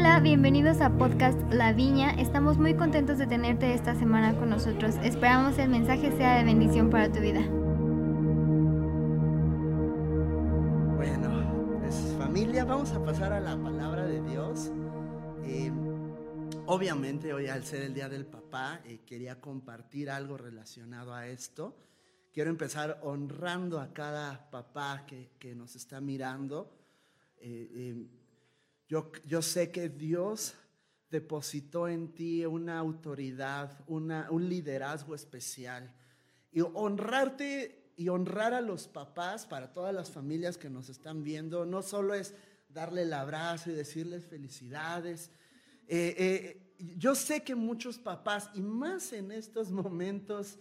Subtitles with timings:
[0.00, 2.12] Hola, bienvenidos a Podcast La Viña.
[2.12, 4.94] Estamos muy contentos de tenerte esta semana con nosotros.
[5.02, 7.40] Esperamos el mensaje sea de bendición para tu vida.
[10.94, 14.70] Bueno, pues familia, vamos a pasar a la palabra de Dios.
[15.42, 15.72] Eh,
[16.66, 21.76] obviamente hoy al ser el Día del Papá eh, quería compartir algo relacionado a esto.
[22.32, 26.72] Quiero empezar honrando a cada papá que, nos está mirando.
[27.40, 28.06] Eh,
[28.88, 30.54] yo, yo sé que Dios
[31.10, 35.94] depositó en ti una autoridad, una, un liderazgo especial.
[36.50, 41.66] Y honrarte y honrar a los papás para todas las familias que nos están viendo,
[41.66, 42.34] no solo es
[42.68, 45.30] darle el abrazo y decirles felicidades.
[45.88, 50.58] Eh, eh, yo sé que muchos papás, y más en estos momentos,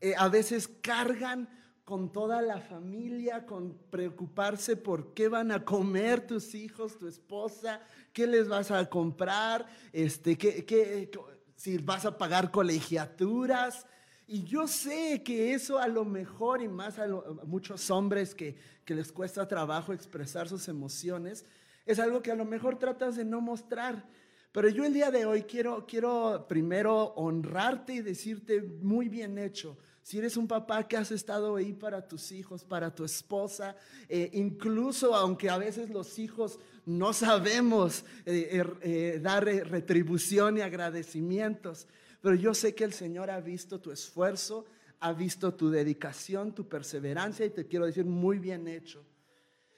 [0.00, 1.48] eh, a veces cargan
[1.88, 7.80] con toda la familia, con preocuparse por qué van a comer tus hijos, tu esposa,
[8.12, 11.10] qué les vas a comprar, este, qué,
[11.56, 13.86] si vas a pagar colegiaturas.
[14.26, 17.06] Y yo sé que eso a lo mejor, y más a,
[17.46, 18.54] muchos hombres que,
[18.84, 21.46] que les cuesta trabajo expresar sus emociones,
[21.86, 24.04] es algo que a lo mejor tratas de no mostrar.
[24.52, 29.78] Pero yo el día de hoy quiero, quiero primero honrarte y decirte muy bien hecho
[30.08, 33.76] si eres un papá que has estado ahí para tus hijos, para tu esposa,
[34.08, 40.62] eh, incluso aunque a veces los hijos no sabemos eh, er, eh, dar retribución y
[40.62, 41.86] agradecimientos,
[42.22, 44.64] pero yo sé que el Señor ha visto tu esfuerzo,
[44.98, 49.04] ha visto tu dedicación, tu perseverancia y te quiero decir muy bien hecho.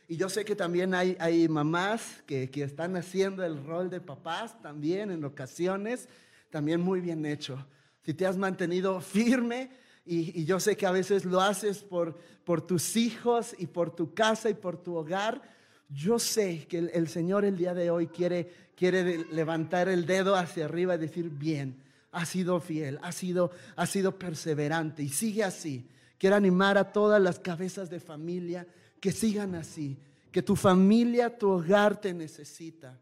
[0.07, 4.01] Y yo sé que también hay, hay mamás que, que están haciendo el rol de
[4.01, 6.09] papás también en ocasiones,
[6.51, 7.67] también muy bien hecho.
[8.03, 9.71] Si te has mantenido firme,
[10.13, 14.13] y, yo sé que a veces lo haces por, por tus hijos y por tu
[14.13, 15.41] casa y por tu hogar.
[15.89, 20.65] Yo sé que el, Señor el día de hoy quiere, quiere levantar el dedo hacia
[20.65, 25.89] arriba y decir, bien, ha sido fiel, ha sido, ha sido perseverante y sigue así.
[26.19, 28.67] Quiero animar a todas las cabezas de familia
[28.99, 29.97] que sigan así,
[30.33, 32.99] que tu familia, tu hogar te necesita.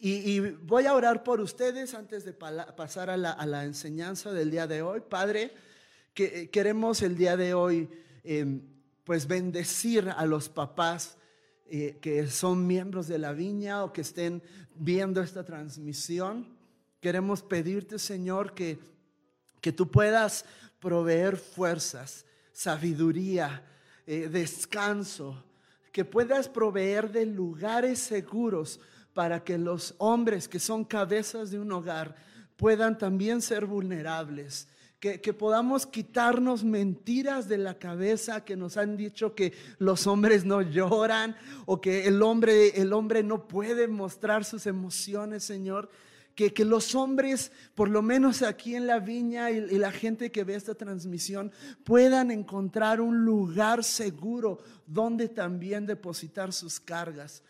[0.00, 4.82] Y, voy a orar por ustedes antes de pasar a la enseñanza del día de
[4.82, 5.00] hoy.
[5.08, 5.52] Padre,
[6.18, 7.88] que, queremos el día de hoy
[8.24, 8.60] em,
[9.04, 11.16] pues bendecir a los papás
[11.66, 14.42] eh, que son miembros de la viña o que estén
[14.74, 16.44] viendo esta transmisión.
[17.00, 18.80] Queremos pedirte, Señor, que,
[19.60, 20.44] que tú puedas
[20.80, 23.64] proveer fuerzas, sabiduría,
[24.04, 25.44] eh, descanso,
[25.92, 28.80] que puedas proveer de lugares seguros
[29.14, 32.16] para que los hombres que son cabezas de un hogar
[32.56, 34.66] puedan también ser vulnerables
[35.00, 40.60] que, podamos quitarnos mentiras de la cabeza que nos han dicho que los hombres no
[40.60, 41.36] lloran
[41.66, 45.88] o que el hombre, el hombre no puede mostrar sus emociones, Señor.
[46.34, 50.30] Que, que, los hombres, por lo menos aquí en la viña y, y, la gente
[50.30, 51.50] que ve esta transmisión,
[51.82, 57.42] puedan encontrar un lugar seguro donde también depositar sus cargas,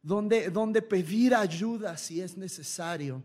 [0.00, 3.20] donde, donde pedir ayuda si es necesario.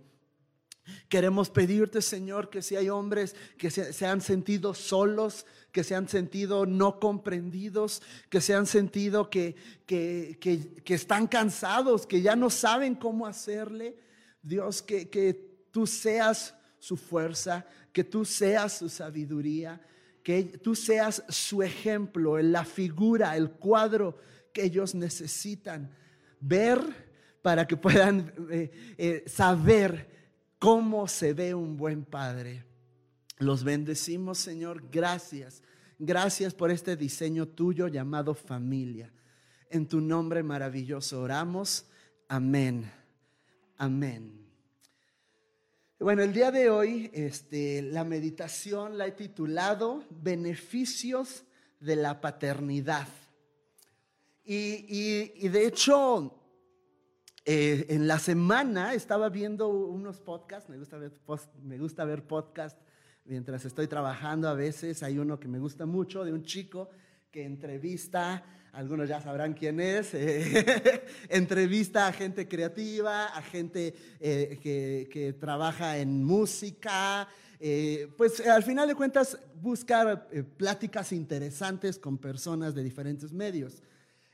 [1.09, 6.07] Queremos pedirte, Señor, que si hay hombres que se, han sentido solos, que se han
[6.07, 12.49] sentido no comprendidos, que se han sentido que, que, que, están cansados, que ya no
[12.49, 13.95] saben cómo hacerle,
[14.41, 15.33] Dios, que, que
[15.71, 19.81] tú seas su fuerza, que tú seas su sabiduría,
[20.23, 24.17] que tú seas su ejemplo, la figura, el cuadro
[24.53, 25.91] que ellos necesitan
[26.39, 26.79] ver
[27.41, 30.09] para que puedan eh, eh, saber
[30.61, 32.63] cómo se ve un buen padre.
[33.39, 34.91] Los bendecimos, Señor.
[34.91, 35.63] Gracias.
[35.97, 39.11] Gracias por este diseño tuyo llamado familia.
[39.71, 41.87] En tu nombre maravilloso oramos.
[42.27, 42.91] Amén.
[43.77, 44.39] Amén.
[45.99, 51.43] Bueno, el día de hoy este, la meditación la he titulado Beneficios
[51.79, 53.07] de la Paternidad.
[54.43, 56.40] Y, y de hecho,
[57.43, 61.11] eh, en la semana estaba viendo unos podcasts, me gusta, ver,
[61.63, 62.79] me gusta ver podcasts
[63.25, 65.01] mientras estoy trabajando a veces.
[65.01, 66.89] Hay uno que me gusta mucho de un chico
[67.31, 68.43] que entrevista,
[68.73, 75.33] algunos ya sabrán quién es, eh, entrevista a gente creativa, a gente eh, que, que,
[75.33, 77.27] trabaja en música.
[78.17, 80.27] pues al final de cuentas buscar
[80.57, 83.81] pláticas interesantes con personas de diferentes medios.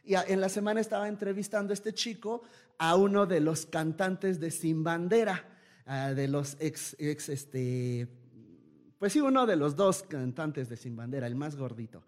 [0.07, 2.42] Y en la semana estaba entrevistando a este chico
[2.77, 5.45] a uno de los cantantes de Sin Bandera,
[6.15, 8.07] de los ex, ex, este,
[9.00, 12.03] pues sí, uno de los dos cantantes de Sin Bandera, el más gordito.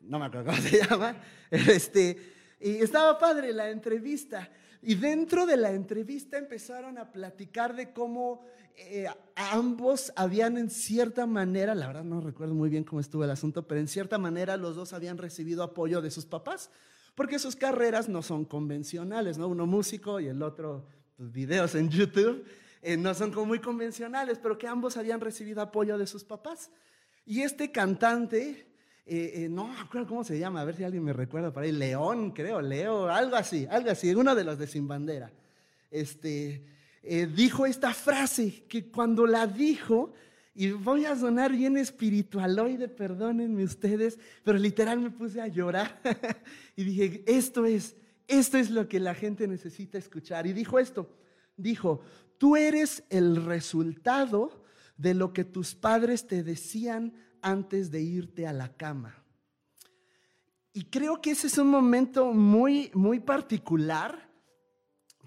[0.00, 1.16] No me acuerdo cómo se llama.
[1.50, 2.16] Este,
[2.60, 4.50] y estaba padre la entrevista,
[4.82, 8.44] Y dentro de la entrevista empezaron a platicar de cómo
[8.76, 13.30] eh, ambos habían en cierta manera, la verdad no recuerdo muy bien cómo estuvo el
[13.30, 16.70] asunto, pero en cierta manera los dos habían recibido apoyo de sus papás,
[17.18, 19.48] porque sus carreras no son convencionales, ¿no?
[19.48, 20.86] Uno músico y el otro
[21.16, 22.44] pues, videos en YouTube,
[22.80, 26.70] eh, no son como muy convencionales, pero que ambos habían recibido apoyo de sus papás.
[27.26, 28.68] Y este cantante
[29.04, 31.72] eh, eh, no me cómo se llama, a ver si alguien me recuerda por ahí,
[31.72, 35.32] León, creo, Leo, algo así, algo así, uno de los de Sin Bandera.
[35.90, 36.64] Este,
[37.02, 40.12] eh, dijo esta frase que cuando la dijo,
[40.60, 46.00] y voy a sonar bien espiritualoide, perdónenme ustedes, pero literal me puse a llorar
[46.74, 47.94] y dije, esto es,
[48.26, 50.48] esto es lo que la gente necesita escuchar.
[50.48, 51.14] Y dijo esto,
[51.56, 52.00] dijo,
[52.38, 54.64] tú eres el resultado
[54.96, 59.14] de lo que tus padres te decían antes de irte a la cama.
[60.72, 64.28] Y creo que ese es un momento muy, muy particular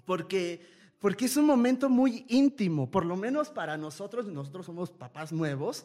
[0.04, 0.60] porque,
[1.02, 5.84] porque es un momento muy íntimo, por lo menos para nosotros, nosotros somos papás nuevos,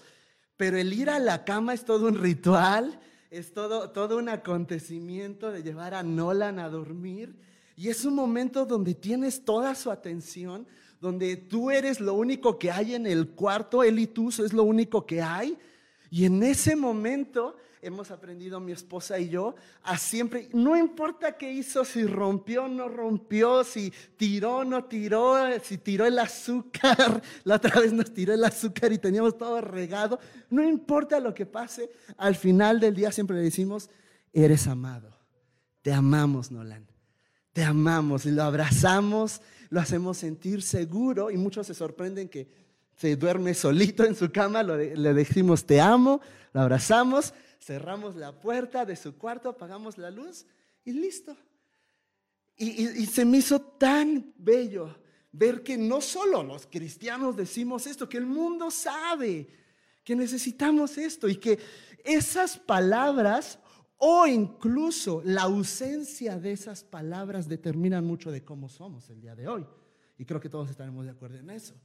[0.57, 2.99] pero el ir a la cama es todo un ritual,
[3.31, 7.35] es todo, todo un acontecimiento de llevar a Nolan a dormir.
[7.75, 10.67] Y es un momento donde tienes toda su atención,
[11.01, 14.63] donde tú eres lo único que hay en el cuarto, él y tú es lo
[14.63, 15.57] único que hay.
[16.11, 21.51] Y en ese momento hemos aprendido mi esposa y yo a siempre, no importa qué
[21.51, 27.79] hizo, si rompió no rompió, si tiró no tiró, si tiró el azúcar, la otra
[27.81, 30.19] vez nos tiró el azúcar y teníamos todo regado,
[30.49, 33.89] no importa lo que pase, al final del día siempre le decimos,
[34.33, 35.17] eres amado,
[35.81, 36.87] te amamos Nolan,
[37.53, 41.31] te amamos y lo abrazamos, lo hacemos sentir seguro.
[41.31, 42.47] Y muchos se sorprenden que
[42.95, 46.21] se duerme solito en su cama, le decimos te amo,
[46.53, 50.45] lo abrazamos, cerramos la puerta de su cuarto, apagamos la luz
[50.85, 51.35] y listo.
[52.59, 54.95] Y, se me hizo tan bello
[55.31, 59.47] ver que no solo los cristianos decimos esto, que el mundo sabe
[60.03, 61.59] que necesitamos esto y que
[62.03, 63.59] esas palabras
[63.97, 69.47] o incluso la ausencia de esas palabras determinan mucho de cómo somos el día de
[69.47, 69.65] hoy.
[70.17, 71.75] Y creo que todos estaremos de acuerdo en eso.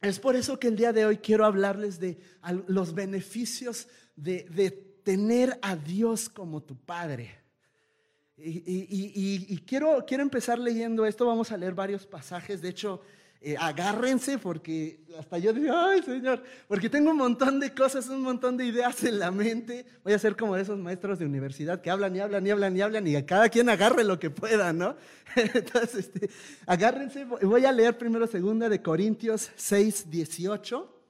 [0.00, 2.18] Es por eso que el día de hoy quiero hablarles de
[2.66, 7.36] los beneficios de, tener a Dios como tu Padre.
[8.36, 13.02] Y, quiero, quiero empezar leyendo esto, vamos a leer varios pasajes, de hecho
[13.46, 18.22] eh, agárrense porque hasta yo digo, ay Señor, porque tengo un montón de cosas, un
[18.22, 19.84] montón de ideas en la mente.
[20.02, 22.74] Voy a ser como de esos maestros de universidad que hablan y hablan y hablan
[22.74, 24.96] y hablan y a cada quien agarre lo que pueda, ¿no?
[25.36, 26.30] Entonces, este,
[26.64, 31.02] agárrense, voy a leer primero segunda de Corintios 6, 18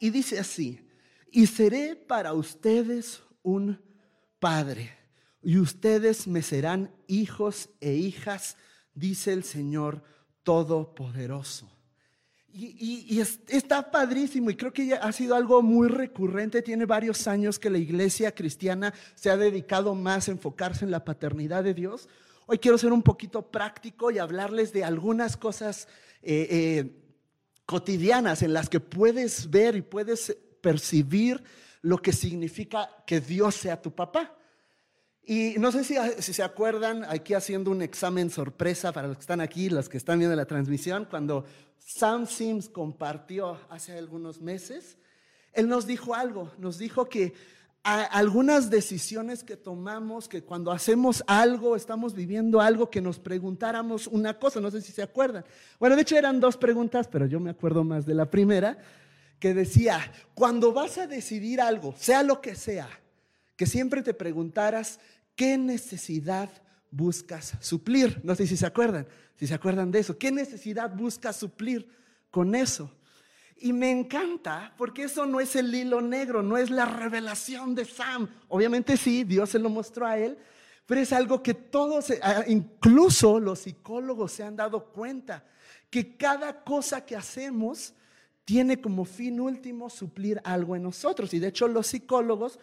[0.00, 0.80] y dice así,
[1.30, 3.78] y seré para ustedes un
[4.38, 4.96] padre
[5.42, 8.56] y ustedes me serán hijos e hijas,
[8.94, 10.02] dice el Señor
[10.48, 11.68] todopoderoso.
[12.50, 16.62] Y, está padrísimo y creo que ha sido algo muy recurrente.
[16.62, 21.04] Tiene varios años que la iglesia cristiana se ha dedicado más a enfocarse en la
[21.04, 22.08] paternidad de Dios.
[22.46, 25.86] Hoy quiero ser un poquito práctico y hablarles de algunas cosas
[26.22, 26.96] eh, eh,
[27.66, 31.44] cotidianas en las que puedes ver y puedes percibir
[31.82, 34.34] lo que significa que Dios sea tu papá.
[35.30, 39.20] Y no sé si, si, se acuerdan, aquí haciendo un examen sorpresa para los que
[39.20, 41.44] están aquí, los que están viendo la transmisión, cuando
[41.76, 44.96] Sam Sims compartió hace algunos meses,
[45.52, 47.34] él nos dijo algo, nos dijo que
[47.82, 54.38] algunas decisiones que tomamos, que cuando hacemos algo, estamos viviendo algo, que nos preguntáramos una
[54.38, 55.44] cosa, no sé si se acuerdan.
[55.78, 58.78] Bueno, de hecho eran dos preguntas, pero yo me acuerdo más de la primera,
[59.38, 62.88] que decía, cuando vas a decidir algo, sea lo que sea,
[63.56, 65.00] que siempre te preguntaras
[65.38, 66.50] ¿Qué necesidad
[66.90, 68.20] buscas suplir?
[68.24, 70.18] No sé si se acuerdan, si se acuerdan de eso.
[70.18, 71.88] ¿Qué necesidad buscas suplir
[72.28, 72.90] con eso?
[73.58, 77.84] Y me encanta porque eso no es el hilo negro, no es la revelación de
[77.84, 78.28] Sam.
[78.48, 80.36] Obviamente sí, Dios se lo mostró a él,
[80.86, 82.12] pero es algo que todos,
[82.48, 85.46] incluso los psicólogos se han dado cuenta,
[85.88, 87.94] que cada cosa que hacemos
[88.44, 91.32] tiene como fin último suplir algo en nosotros.
[91.32, 92.58] Y de hecho los psicólogos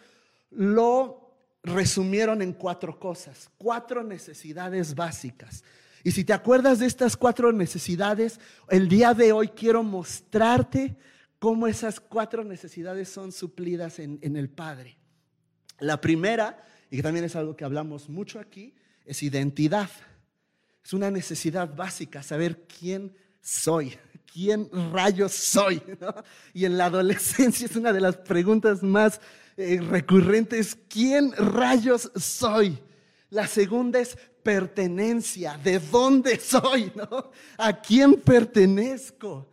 [0.50, 1.25] lo
[1.66, 5.64] resumieron en cuatro cosas, cuatro necesidades básicas.
[6.04, 8.38] Y si te acuerdas de estas cuatro necesidades,
[8.70, 10.96] el día de hoy quiero mostrarte
[11.40, 14.96] cómo esas cuatro necesidades son suplidas en, el Padre.
[15.80, 18.72] La primera, y que también es algo que hablamos mucho aquí,
[19.04, 19.90] es identidad.
[20.84, 23.98] Es una necesidad básica, saber quién soy,
[24.32, 25.82] quién rayos soy.
[26.54, 29.20] Y en la adolescencia es una de las preguntas más
[29.56, 32.78] eh, recurrentes, ¿quién rayos soy?
[33.30, 37.30] La segunda es pertenencia, de dónde soy, ¿no?
[37.58, 39.48] ¿A quién pertenezco?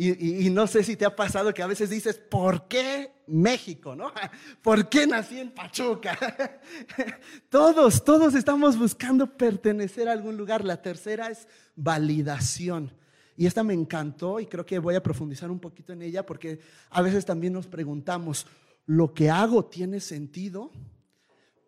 [0.00, 3.96] Y, no sé si te ha pasado que a veces dices, ¿por qué México?
[3.96, 4.12] ¿no?
[4.62, 6.16] ¿Por qué nací en Pachuca?
[7.48, 10.64] todos, todos estamos buscando pertenecer a algún lugar.
[10.64, 12.92] La tercera es validación.
[13.38, 16.58] Y esta me encantó y creo que voy a profundizar un poquito en ella porque
[16.90, 18.48] a veces también nos preguntamos,
[18.84, 20.72] ¿lo que hago tiene sentido?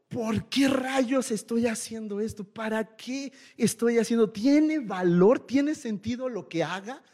[0.08, 2.42] ¿Por qué rayos estoy haciendo esto?
[2.42, 4.30] ¿Para qué estoy haciendo?
[4.30, 5.46] ¿Tiene valor?
[5.46, 7.04] ¿Tiene sentido lo que haga?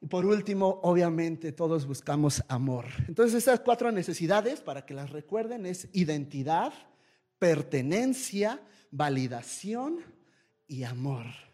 [0.00, 2.86] Y por último, obviamente, todos buscamos amor.
[3.06, 6.72] Entonces, esas cuatro necesidades, para que las recuerden, es identidad,
[7.38, 8.60] pertenencia,
[8.90, 10.00] validación
[10.66, 11.51] y amor.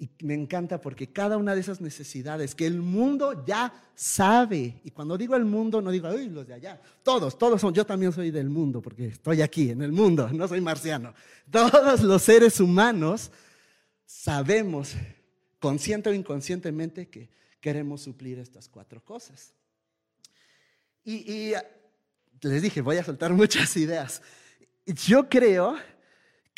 [0.00, 4.92] Y me encanta porque cada una de esas necesidades que el mundo ya sabe, y
[4.92, 8.12] cuando digo el mundo, no digo, uy, los de allá, todos, todos son, yo también
[8.12, 11.14] soy del mundo porque estoy aquí en el mundo, no soy marciano.
[11.50, 13.32] Todos los seres humanos
[14.06, 14.94] sabemos,
[15.58, 17.28] consciente o inconscientemente, que
[17.60, 19.52] queremos suplir estas cuatro cosas.
[21.04, 21.54] Y,
[22.42, 24.22] les dije, voy a soltar muchas ideas.
[24.86, 25.76] Yo creo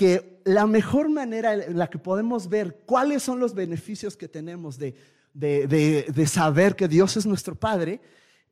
[0.01, 4.79] que la mejor manera en la que podemos ver cuáles son los beneficios que tenemos
[4.79, 4.95] de,
[5.35, 8.01] de, saber que Dios es nuestro Padre,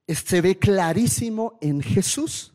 [0.06, 2.52] se ve clarísimo en Jesús.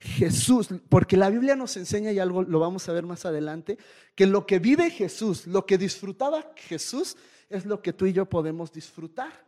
[0.00, 3.76] Jesús, porque la Biblia nos enseña, y algo lo vamos a ver más adelante,
[4.14, 7.18] que lo que vive Jesús, lo que disfrutaba Jesús,
[7.50, 9.44] es lo que tú y yo podemos disfrutar.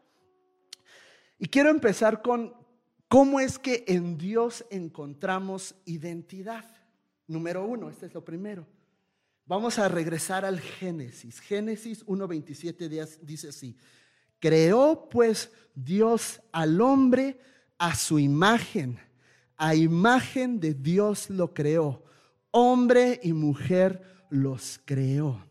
[1.39, 2.53] Y quiero empezar con
[3.09, 6.78] cómo es que en Dios encontramos identidad.
[7.29, 8.67] Número uno, este es lo primero.
[9.45, 11.41] Vamos a regresar al Génesis.
[11.41, 13.77] Génesis 1.27 dice así,
[14.41, 17.41] creó pues Dios al hombre
[17.79, 18.99] a su imagen,
[19.57, 22.03] a imagen de Dios lo creó,
[22.51, 25.47] hombre y mujer los creó.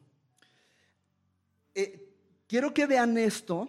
[1.76, 2.10] Eh,
[2.48, 3.68] quiero que vean esto.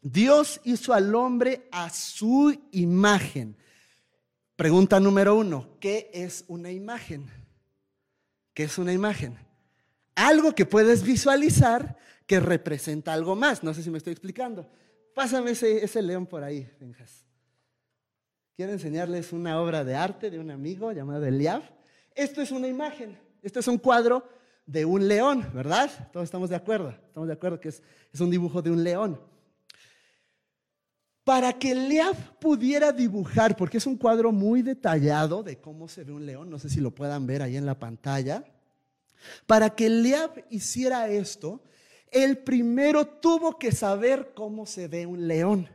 [0.00, 3.56] Dios hizo al hombre a su imagen.
[4.56, 7.30] Pregunta número uno, ¿qué es una imagen?
[8.54, 9.36] ¿Qué es una imagen?
[10.14, 11.96] Algo que puedes visualizar
[12.26, 13.62] que representa algo más.
[13.62, 14.68] No sé si me estoy explicando.
[15.14, 17.24] Pásame ese, león por ahí, Benjas.
[18.56, 21.62] Quiero enseñarles una obra de arte de un amigo llamado Eliab.
[22.14, 23.18] Esto es una imagen.
[23.42, 24.28] Esto es un cuadro
[24.66, 25.90] de un león, ¿verdad?
[26.12, 26.90] Todos estamos de acuerdo.
[26.90, 27.82] Estamos de acuerdo que es,
[28.20, 29.20] un dibujo de un león.
[31.24, 36.12] Para que Leab pudiera dibujar, porque es un cuadro muy detallado de cómo se ve
[36.12, 38.44] un león, no sé si lo puedan ver ahí en la pantalla.
[39.46, 41.62] Para que Leab hiciera esto,
[42.10, 45.68] él primero tuvo que saber cómo se ve un león.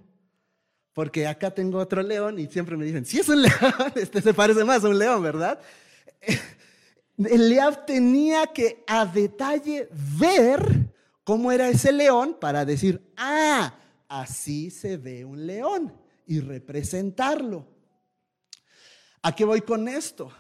[0.93, 4.33] Porque acá tengo otro león y siempre me dicen, si es un león, este se
[4.33, 5.59] parece más a un león, ¿verdad?
[7.17, 10.89] Eliab tenía que a detalle ver
[11.23, 13.73] cómo era ese león para decir, ah,
[14.09, 15.93] así se ve un león
[16.25, 17.65] y representarlo.
[19.21, 20.31] ¿A qué voy con esto?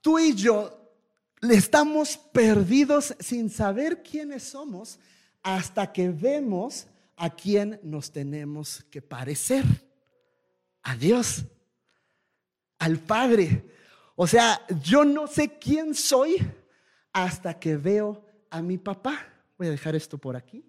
[0.00, 0.94] Tú y yo
[1.40, 4.98] estamos perdidos sin saber quiénes somos
[5.42, 9.64] hasta que vemos a quién nos tenemos que parecer.
[10.82, 11.44] A Dios,
[12.78, 13.64] al Padre.
[14.14, 16.36] O sea, yo no sé quién soy
[17.12, 19.32] hasta que veo a mi papá.
[19.58, 20.64] Voy a dejar esto por aquí.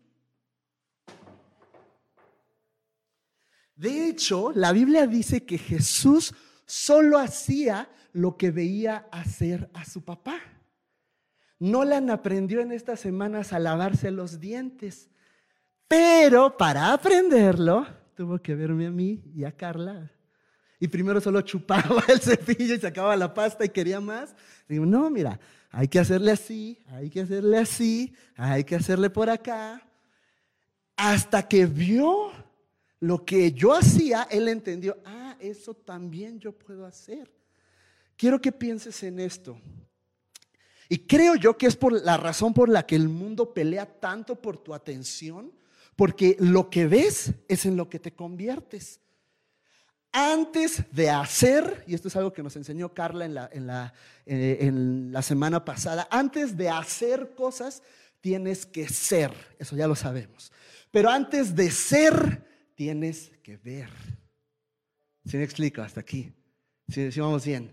[3.78, 6.34] De hecho, la Biblia dice que Jesús
[6.66, 10.40] solo hacía lo que veía hacer a su papá.
[11.60, 15.10] Nolan aprendió en estas semanas a lavarse los dientes,
[15.88, 20.12] pero para aprenderlo tuvo que verme a mí y a Carla
[20.80, 24.36] y primero solo chupaba el cepillo y sacaba la pasta y quería más.
[24.68, 25.40] Digo, no, mira,
[25.72, 29.82] hay que hacerle así, hay que hacerle así, hay que hacerle por acá.
[30.96, 32.32] Hasta que vio
[33.00, 37.32] lo que yo hacía, él entendió, ah, eso también yo puedo hacer.
[38.16, 39.60] Quiero que pienses en esto.
[40.90, 44.42] Y creo yo que es por la razón por la que el mundo pelea tanto
[44.42, 45.52] por tu atención,
[45.96, 49.02] porque lo que ves es en lo que te conviertes
[50.12, 53.94] antes de hacer, y esto es algo que nos enseñó Carla en la, en la,
[54.26, 57.84] eh, en la semana pasada, antes de hacer cosas
[58.20, 60.52] tienes que ser, eso ya lo sabemos.
[60.90, 62.47] Pero antes de ser,
[62.78, 63.90] tienes que ver.
[65.26, 66.32] ¿Sí me explico hasta aquí?
[66.88, 67.72] Si ¿Sí, vamos bien?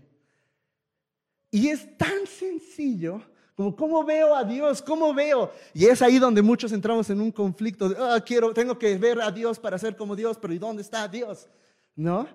[1.51, 3.21] Y es tan sencillo
[3.55, 5.53] como cómo veo a Dios, cómo veo.
[5.75, 9.21] Y es ahí donde muchos entramos en un conflicto de, ah, quiero, tengo que ver
[9.21, 11.47] a Dios para ser como Dios, pero ¿y dónde está Dios?
[11.95, 12.27] ¿no?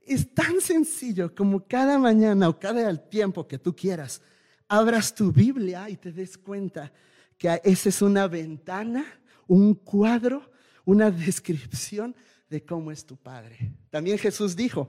[0.00, 4.22] Es tan sencillo como cada mañana o cada tiempo que tú quieras
[4.68, 6.90] abras tu Biblia y te des cuenta
[7.38, 9.04] que esa es una ventana,
[9.46, 10.50] un cuadro,
[10.86, 12.16] una descripción
[12.48, 13.74] de cómo es tu Padre.
[13.90, 14.88] También Jesús dijo,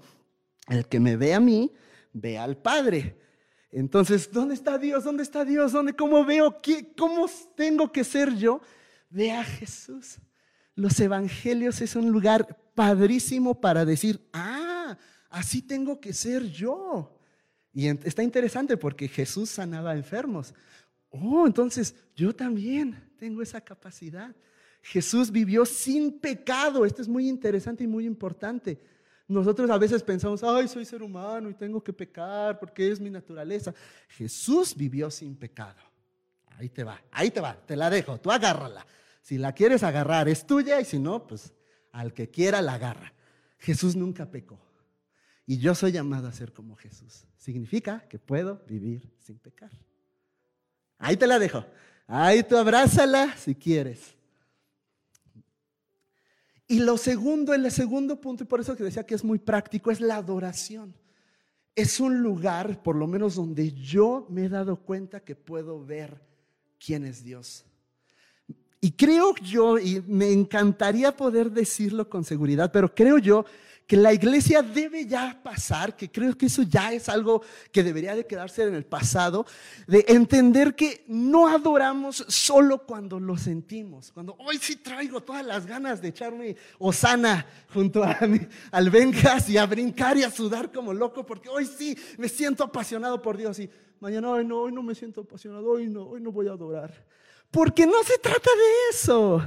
[0.70, 1.74] el que me ve a mí,
[2.14, 3.18] ve al Padre.
[3.72, 5.04] Entonces, ¿dónde está Dios?
[5.04, 5.74] ¿Dónde está Dios?
[5.74, 6.62] ¿Dónde, ¿Cómo veo?
[6.62, 7.26] ¿Qué, ¿Cómo
[7.56, 8.62] tengo que ser yo?
[9.10, 10.20] Ve a Jesús.
[10.76, 14.98] Los evangelios es un lugar padrísimo para decir, ah,
[15.30, 17.20] así tengo que ser yo.
[17.74, 20.54] Y está interesante porque Jesús sanaba enfermos.
[21.10, 24.36] Oh, entonces yo también tengo esa capacidad.
[24.82, 26.86] Jesús vivió sin pecado.
[26.86, 28.80] Esto es muy interesante y muy importante.
[29.28, 33.10] Nosotros a veces pensamos, ay, soy ser humano y tengo que pecar porque es mi
[33.10, 33.74] naturaleza.
[34.08, 35.80] Jesús vivió sin pecado.
[36.58, 38.86] Ahí te va, ahí te va, te la dejo, tú agárrala.
[39.22, 41.54] Si la quieres agarrar es tuya y si no, pues
[41.92, 43.14] al que quiera la agarra.
[43.60, 44.60] Jesús nunca pecó.
[45.46, 47.26] Y yo soy llamado a ser como Jesús.
[47.38, 49.72] Significa que puedo vivir sin pecar.
[50.98, 51.66] Ahí te la dejo.
[52.08, 54.17] Ahí tú abrázala si quieres.
[56.68, 59.90] Y lo segundo, el segundo punto, y por eso que decía que es muy práctico,
[59.90, 60.94] es la adoración.
[61.76, 66.20] Es un lugar, por lo menos donde yo me he dado cuenta que puedo ver
[66.84, 67.64] quién es Dios.
[68.82, 73.46] Y creo yo, y me encantaría poder decirlo con seguridad, pero creo yo
[73.88, 77.42] que la iglesia debe ya pasar, que creo que eso ya es algo
[77.72, 79.46] que debería de quedarse en el pasado,
[79.88, 85.66] de entender que no adoramos solo cuando lo sentimos, cuando hoy sí traigo todas las
[85.66, 88.20] ganas de echarme osana junto a
[88.72, 92.66] al Vengas y a brincar y a sudar como loco, porque hoy sí me siento
[92.66, 96.22] apasionado por Dios y mañana hoy no, hoy no me siento apasionado, hoy no, hoy
[96.22, 97.06] no voy a adorar.
[97.52, 99.42] Porque no se trata de eso.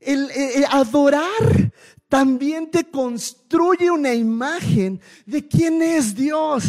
[0.00, 0.28] El,
[0.70, 1.72] adorar
[2.12, 6.64] también te construye una imagen de quién es Dios.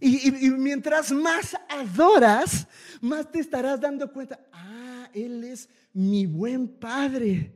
[0.00, 2.66] Y, mientras más adoras,
[3.00, 7.52] más te estarás dando cuenta, ah, Él es mi buen Padre.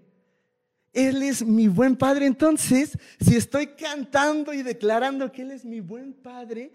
[0.92, 2.26] Él es mi buen Padre.
[2.26, 6.70] Entonces, si estoy cantando y declarando que Él es mi buen Padre,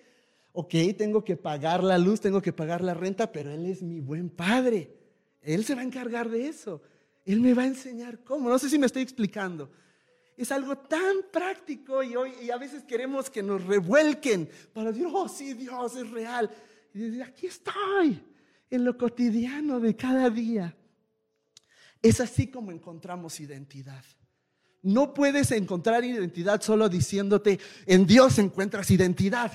[0.52, 4.02] ok, tengo que pagar la luz, tengo que pagar la renta, pero Él es mi
[4.02, 4.94] buen Padre.
[5.42, 6.82] Él se va a encargar de eso.
[7.24, 8.50] Él me va a enseñar cómo.
[8.50, 9.72] No sé si me estoy explicando.
[10.36, 15.08] Es algo tan práctico y, hoy, y a veces queremos que nos revuelquen para decir,
[15.12, 16.50] oh sí, Dios es real.
[16.94, 18.22] Y aquí estoy,
[18.70, 20.76] en lo cotidiano de cada día.
[22.02, 24.04] Es así como encontramos identidad.
[24.82, 29.52] No puedes encontrar identidad solo diciéndote, en Dios encuentras identidad.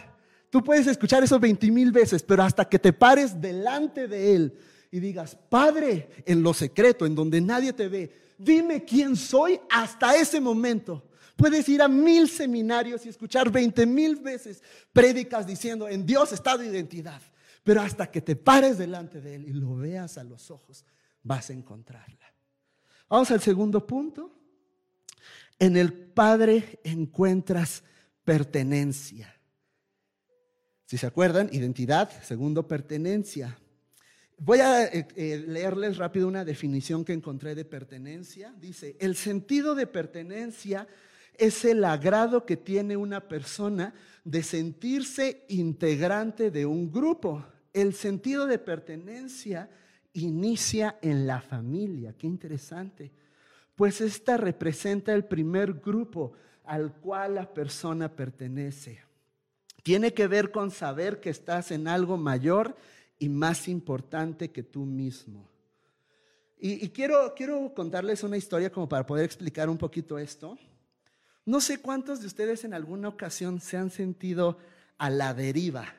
[0.48, 4.58] Tú puedes escuchar eso 20 mil veces, pero hasta que te pares delante de Él
[4.90, 10.16] y digas, Padre, en lo secreto, en donde nadie te ve, dime quién soy hasta
[10.16, 11.04] ese momento.
[11.36, 16.56] Puedes ir a mil seminarios y escuchar veinte mil veces prédicas diciendo, en Dios está
[16.56, 17.20] tu identidad.
[17.62, 20.84] Pero hasta que te pares delante de Él y lo veas a los ojos,
[21.22, 22.32] vas a encontrarla.
[23.08, 24.34] Vamos al segundo punto.
[25.58, 27.82] En el Padre encuentras
[28.24, 29.34] pertenencia.
[30.86, 33.58] Si se acuerdan, identidad, segundo, pertenencia.
[34.40, 38.54] Voy a eh, eh, leerles rápido una definición que encontré de pertenencia.
[38.60, 40.86] Dice, el sentido de pertenencia
[41.36, 47.44] es el agrado que tiene una persona de sentirse integrante de un grupo.
[47.72, 49.68] El sentido de pertenencia
[50.12, 52.14] inicia en la familia.
[52.16, 53.10] Qué interesante.
[53.74, 56.32] Pues esta representa el primer grupo
[56.64, 59.00] al cual la persona pertenece.
[59.82, 62.76] Tiene que ver con saber que estás en algo mayor
[63.18, 65.48] y más importante que tú mismo.
[66.60, 70.58] Y, quiero, quiero contarles una historia como para poder explicar un poquito esto.
[71.46, 74.58] No sé cuántos de ustedes en alguna ocasión se han sentido
[74.98, 75.94] a la deriva.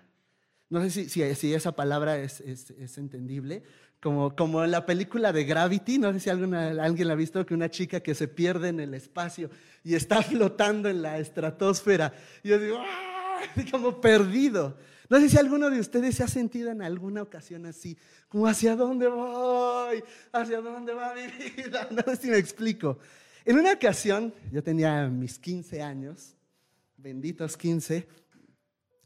[0.69, 3.63] No sé si, si, esa palabra es, es, entendible.
[4.01, 7.45] Como, como en la película de Gravity, no sé si alguna, alguien la ha visto,
[7.45, 9.49] que una chica que se pierde en el espacio
[9.84, 12.13] y está flotando en la estratosfera.
[12.43, 13.10] Y yo digo, ¡ah!
[13.71, 14.77] como perdido.
[15.10, 18.76] No sé si alguno de ustedes se ha sentido en alguna ocasión así, como hacia
[18.76, 21.88] dónde voy, hacia dónde va mi vida.
[21.91, 23.00] No sé si me explico.
[23.43, 26.36] En una ocasión, yo tenía mis 15 años,
[26.95, 28.08] benditos 15,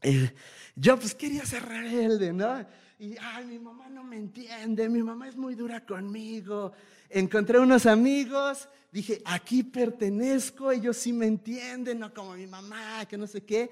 [0.02, 0.34] eh,
[0.76, 2.66] yo pues quería ser rebelde, ¿no?
[2.98, 6.72] Y, ay, mi mamá no me entiende, mi mamá es muy dura conmigo.
[7.08, 13.16] Encontré unos amigos, dije, aquí pertenezco, ellos sí me entienden, no como mi mamá, que
[13.16, 13.70] no sé qué.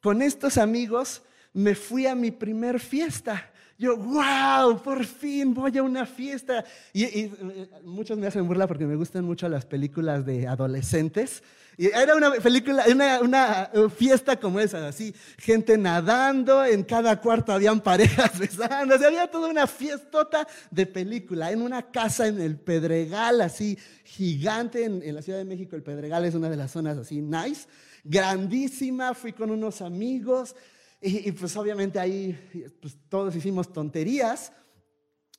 [0.00, 1.22] Con estos amigos
[1.56, 3.50] me fui a mi primer fiesta.
[3.78, 6.64] Yo, wow, por fin voy a una fiesta.
[6.92, 11.42] Y, eh, muchos me hacen burla porque me gustan mucho las películas de adolescentes.
[11.78, 17.52] Y era una película, una, una, fiesta como esa, así, gente nadando, en cada cuarto
[17.52, 23.42] habían parejas besándose, había toda una fiestota de película, en una casa en el Pedregal,
[23.42, 26.96] así, gigante, en, en la Ciudad de México, el Pedregal es una de las zonas
[26.96, 27.68] así, nice,
[28.04, 30.56] grandísima, fui con unos amigos,
[31.00, 32.36] y, pues obviamente ahí
[32.80, 34.52] pues, todos hicimos tonterías.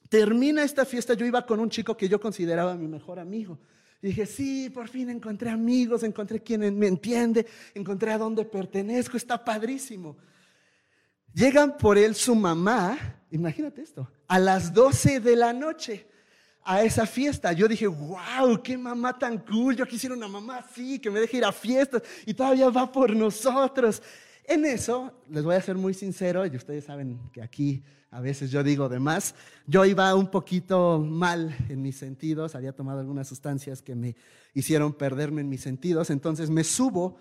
[0.09, 3.59] Termina esta fiesta, yo iba con un chico que yo consideraba mi mejor amigo.
[4.01, 9.43] dije, sí, por fin encontré amigos, encontré quien me entiende, encontré a dónde pertenezco, está
[9.43, 10.15] padrísimo.
[11.33, 12.97] Llegan por él su mamá,
[13.31, 16.07] imagínate esto, a las 12 de la noche
[16.63, 17.53] a esa fiesta.
[17.53, 21.37] Yo dije, wow, qué mamá tan cool, yo quisiera una mamá así, que me deje
[21.37, 24.01] ir a fiestas y todavía va por nosotros.
[24.47, 28.49] En eso, les voy a ser muy sincero, y ustedes saben que aquí a veces
[28.49, 33.27] yo digo de más, yo iba un poquito mal en mis sentidos, había tomado algunas
[33.27, 34.15] sustancias que me
[34.53, 37.17] hicieron perderme en mis sentidos, entonces me subo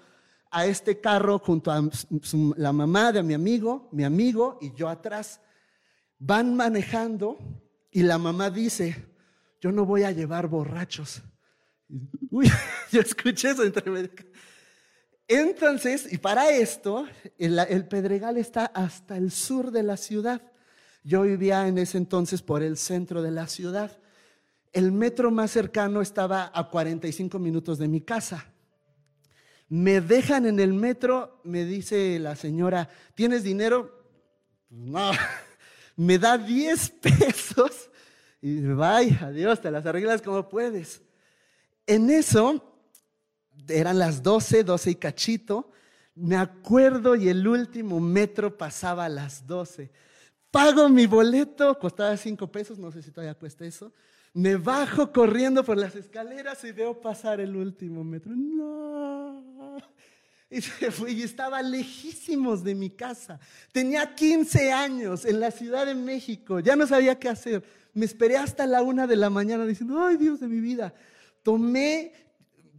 [0.52, 1.82] a este carro junto a
[2.56, 5.40] la mamá de mi amigo, mi amigo y yo atrás.
[6.18, 7.38] Van manejando
[7.90, 9.04] y la mamá dice,
[9.60, 11.22] yo no voy a llevar borrachos.
[12.30, 12.48] Uy,
[12.92, 13.90] yo escuché eso entre
[15.28, 17.06] entonces, y para esto,
[17.38, 20.40] el, Pedregal está hasta el sur de la ciudad.
[21.02, 23.98] Yo vivía en ese entonces por el centro de la ciudad.
[24.72, 28.46] El metro más cercano estaba a 45 minutos de mi casa.
[29.68, 34.06] Me dejan en el metro, me dice la señora, ¿tienes dinero?
[34.68, 35.10] Pues no,
[35.96, 37.90] me da 10 pesos
[38.40, 41.02] y vaya, adiós, te las arreglas como puedes.
[41.84, 42.75] En eso
[43.68, 45.70] eran las 12, 12 y cachito.
[46.14, 49.90] Me acuerdo y el último metro pasaba a las 12.
[50.50, 53.92] Pago mi boleto, costaba 5 pesos, no sé si todavía cuesta eso.
[54.32, 58.32] Me bajo corriendo por las escaleras y veo pasar el último metro.
[58.34, 59.76] No.
[60.50, 63.40] Y se fue estaba lejísimos de mi casa.
[63.72, 66.60] Tenía 15 años en la Ciudad de México.
[66.60, 67.62] Ya no sabía qué hacer.
[67.94, 70.94] Me esperé hasta la una de la mañana diciendo, ay Dios de mi vida.
[71.42, 72.12] Tomé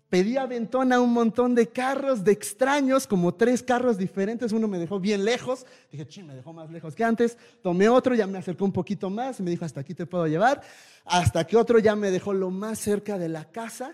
[0.09, 4.53] Pedí aventón a un montón de carros, de extraños, como tres carros diferentes.
[4.53, 5.65] Uno me dejó bien lejos.
[5.91, 7.37] Dije, ching, me dejó más lejos que antes.
[7.61, 10.25] Tomé otro, ya me acercó un poquito más y me dijo, hasta aquí te puedo
[10.25, 10.61] llevar.
[11.03, 13.91] Hasta que otro ya me dejó lo más cerca de la casa.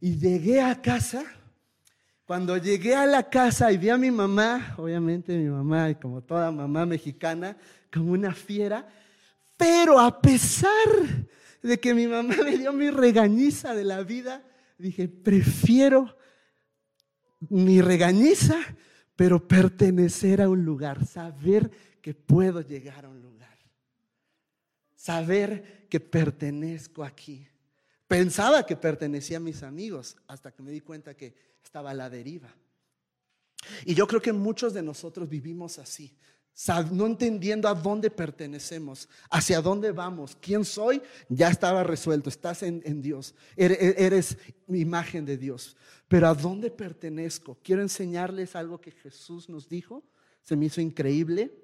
[0.00, 1.22] Y llegué a casa.
[2.24, 6.22] Cuando llegué a la casa y vi a mi mamá, obviamente mi mamá, y como
[6.22, 7.58] toda mamá mexicana,
[7.92, 8.88] como una fiera.
[9.58, 10.70] Pero a pesar
[11.62, 14.42] de que mi mamá me dio mi regañiza de la vida,
[14.78, 16.16] dije, prefiero
[17.48, 18.56] mi regañiza,
[19.16, 23.58] pero pertenecer a un lugar, saber que puedo llegar a un lugar,
[24.94, 27.46] saber que pertenezco aquí.
[28.06, 32.10] Pensaba que pertenecía a mis amigos hasta que me di cuenta que estaba a la
[32.10, 32.54] deriva.
[33.86, 36.16] Y yo creo que muchos de nosotros vivimos así
[36.90, 43.02] no entendiendo a dónde pertenecemos, hacia dónde vamos, quién soy, ya estaba resuelto, estás en,
[43.02, 44.38] Dios, eres, eres
[44.68, 45.76] imagen de Dios,
[46.08, 47.58] pero a dónde pertenezco.
[47.62, 50.04] Quiero enseñarles algo que Jesús nos dijo,
[50.42, 51.58] se me hizo increíble.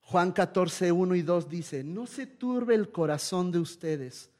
[0.00, 4.30] Juan 14, 1 y 2 dice, no se turbe el corazón de ustedes,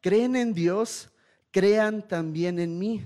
[0.00, 1.10] creen en Dios,
[1.50, 3.04] crean también en mí.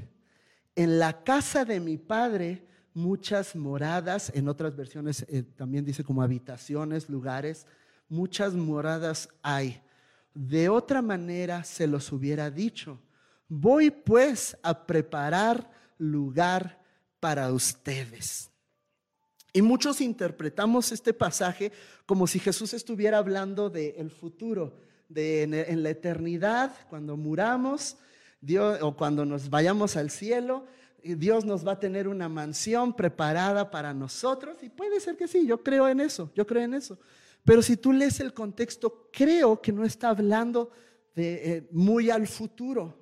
[0.77, 6.23] En la casa de mi Padre, muchas moradas, en otras versiones eh, también dice como
[6.23, 7.67] habitaciones, lugares,
[8.09, 9.83] muchas moradas hay.
[10.33, 13.01] De otra manera se los hubiera dicho,
[13.49, 16.81] voy pues a preparar lugar
[17.21, 18.51] para ustedes.
[19.53, 21.71] Y muchos interpretamos este pasaje
[22.07, 24.77] como si Jesús estuviera hablando del futuro,
[25.09, 27.97] de en, la eternidad, cuando muramos,
[28.41, 30.67] Dios, o cuando nos vayamos al cielo,
[31.05, 35.47] Dios nos va a tener una mansión preparada para nosotros y puede ser que sí,
[35.47, 36.99] yo creo en eso, yo creo en eso.
[37.45, 40.71] Pero si tú lees el contexto, creo que no está hablando
[41.15, 42.99] eh, muy al futuro,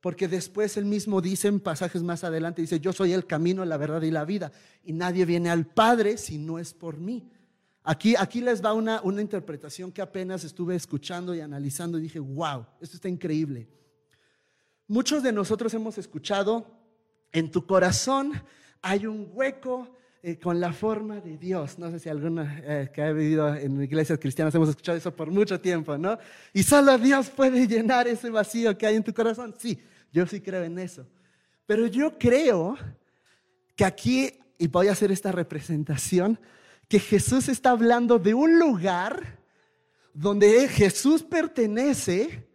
[0.00, 3.76] porque después él mismo dice en pasajes más adelante, dice, yo soy el camino, la
[3.76, 4.50] verdad y la vida,
[4.82, 7.30] y nadie viene al Padre si no es por mí.
[7.82, 12.18] Aquí, aquí les va una, una interpretación que apenas estuve escuchando y analizando y dije,
[12.18, 13.68] wow, esto está increíble.
[14.88, 16.66] Muchos de nosotros hemos escuchado
[17.34, 18.32] en tu corazón
[18.80, 19.88] hay un hueco
[20.22, 21.78] eh, con la forma de Dios.
[21.78, 25.30] No sé si alguna eh, que ha vivido en iglesias cristianas hemos escuchado eso por
[25.30, 26.16] mucho tiempo, ¿no?
[26.52, 29.52] Y solo Dios puede llenar ese vacío que hay en tu corazón.
[29.58, 29.78] Sí,
[30.12, 31.04] yo sí creo en eso.
[31.66, 32.76] Pero yo creo
[33.74, 36.38] que aquí, y voy a hacer esta representación,
[36.88, 39.38] que Jesús está hablando de un lugar
[40.12, 42.46] donde Jesús pertenece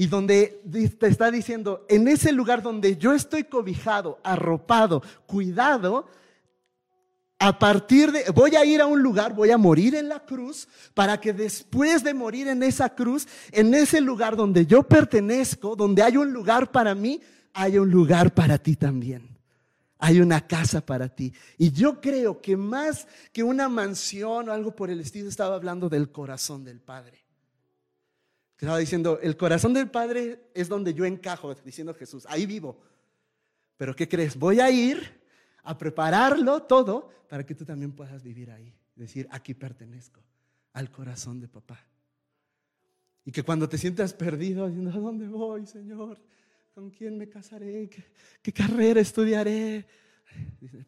[0.00, 0.62] y donde
[1.00, 6.06] te está diciendo, en ese lugar donde yo estoy cobijado, arropado, cuidado,
[7.40, 10.68] a partir de, voy a ir a un lugar, voy a morir en la cruz,
[10.94, 16.04] para que después de morir en esa cruz, en ese lugar donde yo pertenezco, donde
[16.04, 17.20] hay un lugar para mí,
[17.52, 19.36] hay un lugar para ti también.
[19.98, 21.32] Hay una casa para ti.
[21.56, 25.88] Y yo creo que más que una mansión o algo por el estilo, estaba hablando
[25.88, 27.27] del corazón del Padre.
[28.58, 32.80] Estaba diciendo, el corazón del Padre es donde yo encajo, diciendo Jesús, ahí vivo.
[33.76, 34.36] Pero ¿qué crees?
[34.36, 35.20] Voy a ir
[35.62, 38.74] a prepararlo todo para que tú también puedas vivir ahí.
[38.96, 40.20] Decir, aquí pertenezco
[40.72, 41.78] al corazón de papá.
[43.24, 46.20] Y que cuando te sientas perdido, diciendo, ¿a dónde voy, Señor?
[46.74, 47.88] ¿Con quién me casaré?
[48.42, 49.86] ¿Qué, carrera estudiaré?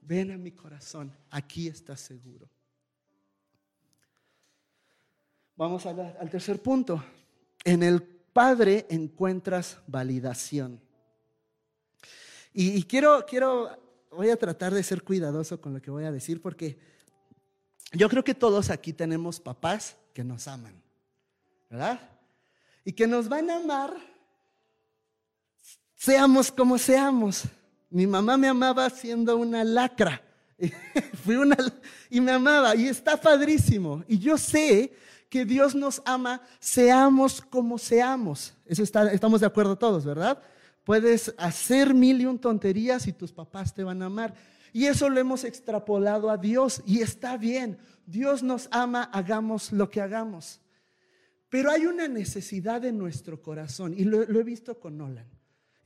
[0.02, 2.50] ven a mi corazón, aquí estás seguro.
[5.54, 7.00] Vamos al tercer punto.
[7.64, 10.80] En el Padre encuentras validación.
[12.52, 13.70] Y, quiero, quiero,
[14.10, 16.78] voy a tratar de ser cuidadoso con lo que voy a decir porque
[17.92, 20.74] yo creo que todos aquí tenemos papás que nos aman,
[21.68, 22.00] ¿verdad?
[22.84, 23.96] Y que nos van a amar
[26.00, 27.42] seamos como seamos.
[27.90, 30.22] Mi mamá me amaba siendo una lacra.
[31.24, 31.56] Fui una
[32.08, 34.02] y me amaba y está padrísimo.
[34.08, 34.94] Y yo sé
[35.30, 38.52] que Dios nos ama, seamos como seamos.
[38.66, 40.42] Eso estamos de acuerdo todos, ¿verdad?
[40.84, 44.34] Puedes hacer mil y un tonterías y tus papás te van a amar.
[44.72, 47.78] Y eso lo hemos extrapolado a Dios y está bien.
[48.06, 50.60] Dios nos ama, hagamos lo que hagamos.
[51.48, 55.39] Pero hay una necesidad en nuestro corazón y lo he visto con Nolan.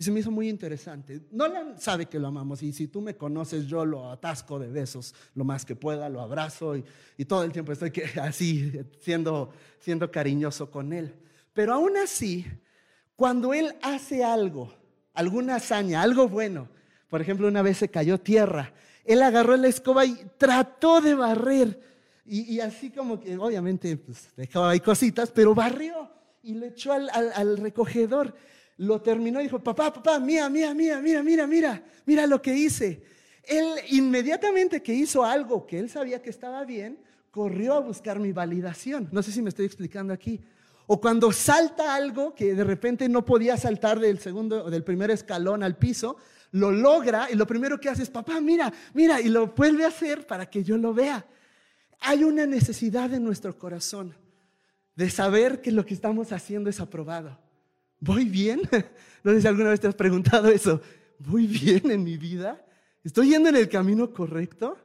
[0.04, 1.22] Y se me hizo muy interesante.
[1.30, 5.14] Nolan sabe que lo amamos y si tú me conoces, yo lo atasco de besos
[5.34, 7.90] lo más que pueda, lo abrazo y, todo el tiempo estoy
[8.20, 11.14] así siendo, siendo cariñoso con él.
[11.54, 12.44] Pero aún así,
[13.16, 14.74] cuando él hace algo,
[15.14, 16.68] alguna hazaña, algo bueno,
[17.08, 18.74] por ejemplo, una vez se cayó tierra,
[19.06, 21.80] él agarró la escoba y trató de barrer.
[22.26, 26.10] Y, así como que, obviamente, pues, dejaba ahí cositas, pero barrió
[26.42, 28.34] y lo echó al recogedor
[28.76, 32.54] lo terminó y dijo, papá, papá, mira, mira, mira, mira, mira, mira, mira lo que
[32.54, 33.02] hice.
[33.44, 36.98] Él inmediatamente que hizo algo que él sabía que estaba bien,
[37.30, 39.08] corrió a buscar mi validación.
[39.12, 40.40] No sé si me estoy explicando aquí.
[40.86, 45.10] O cuando salta algo que de repente no podía saltar del segundo o del primer
[45.10, 46.16] escalón al piso,
[46.52, 49.88] lo logra y lo primero que hace es, papá, mira, mira, y lo vuelve a
[49.88, 51.26] hacer para que yo lo vea.
[52.00, 54.14] Hay una necesidad en nuestro corazón
[54.94, 57.43] de saber que lo que estamos haciendo es aprobado.
[58.04, 58.60] ¿Voy bien?
[59.24, 60.82] No sé si alguna vez te has preguntado eso.
[61.18, 62.62] ¿Voy bien en mi vida?
[63.02, 64.76] ¿Estoy yendo en el camino correcto?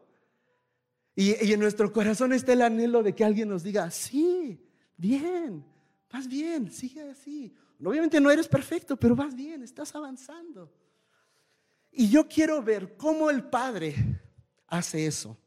[1.14, 5.66] Y, en nuestro corazón está el anhelo de que alguien nos diga, sí, bien,
[6.10, 7.54] vas bien, sigue así.
[7.84, 10.74] Obviamente no eres perfecto, pero vas bien, estás avanzando.
[11.92, 13.94] Y yo quiero ver cómo el Padre
[14.68, 15.38] hace eso.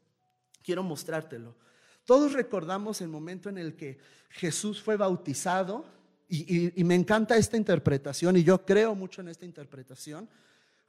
[0.61, 1.57] Quiero mostrártelo.
[2.05, 3.97] Todos recordamos el momento en el que
[4.29, 10.29] Jesús fue bautizado y, me encanta esta interpretación y yo creo mucho en esta interpretación.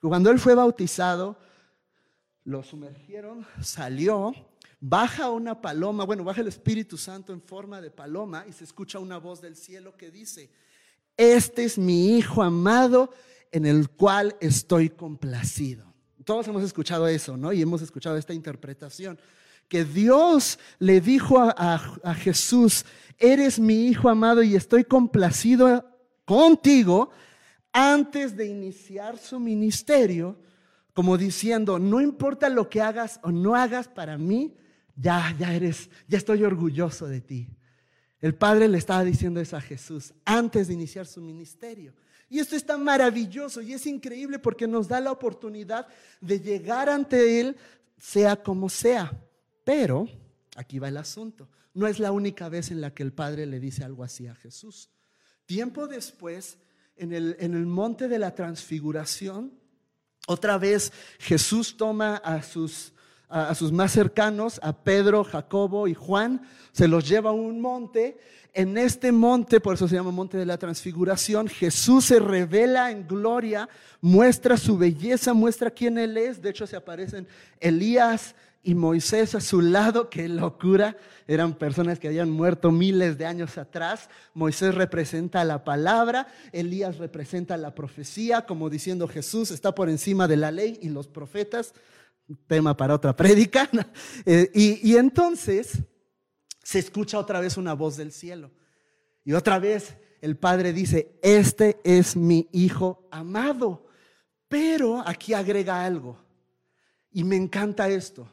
[0.01, 1.37] Cuando él fue bautizado,
[2.44, 4.33] lo sumergieron, salió,
[4.81, 8.99] baja una paloma, bueno, baja el Espíritu Santo en forma de paloma y se escucha
[8.99, 10.51] una voz del cielo que dice,
[11.16, 13.12] este es mi Hijo amado
[13.51, 15.94] en el cual estoy complacido.
[16.25, 17.53] Todos hemos escuchado eso, ¿no?
[17.53, 19.18] Y hemos escuchado esta interpretación,
[19.68, 22.85] que Dios le dijo a Jesús,
[23.18, 25.88] eres mi hijo amado y estoy complacido
[26.24, 27.11] contigo
[27.72, 30.38] antes de iniciar su ministerio,
[30.92, 34.57] como diciendo, no importa lo que hagas o no hagas para mí,
[34.94, 37.48] ya, ya eres, ya estoy orgulloso de ti.
[38.20, 41.92] El Padre le estaba diciendo eso a Jesús antes de iniciar su ministerio.
[42.31, 45.87] Y esto está maravilloso y es increíble porque nos da la oportunidad
[46.20, 47.57] de llegar ante Él,
[47.98, 49.12] sea como sea.
[49.64, 50.09] Pero,
[50.57, 53.59] aquí va el asunto, no es la única vez en la que el Padre le
[53.59, 54.90] dice algo así a Jesús.
[55.46, 56.59] Tiempo después,
[56.96, 59.53] en el, en el monte de la transfiguración,
[60.27, 62.92] otra vez Jesús toma a sus,
[63.29, 68.18] a, sus más cercanos, a Pedro, Jacobo y Juan, se los lleva a un monte.
[68.55, 73.07] En este monte, por eso se llama monte de la transfiguración, Jesús se revela en
[73.07, 73.68] gloria,
[74.00, 76.40] muestra su belleza, muestra quién Él es.
[76.40, 77.27] De hecho, se aparecen
[77.59, 80.96] Elías, y Moisés a su lado, qué locura,
[81.29, 84.09] eran personas que habían muerto miles de años atrás.
[84.33, 90.38] Moisés representa la palabra, Elías representa la profecía, como diciendo Jesús está por encima de
[90.38, 91.74] la ley y los profetas.
[92.46, 93.68] tema para otra prédica.
[94.27, 95.83] Eh, y, y entonces
[96.62, 98.50] se escucha otra vez una voz del cielo.
[99.24, 103.87] Y otra vez el Padre dice, este es mi Hijo amado.
[104.48, 106.16] Pero aquí agrega algo.
[107.11, 108.27] Y me encanta esto.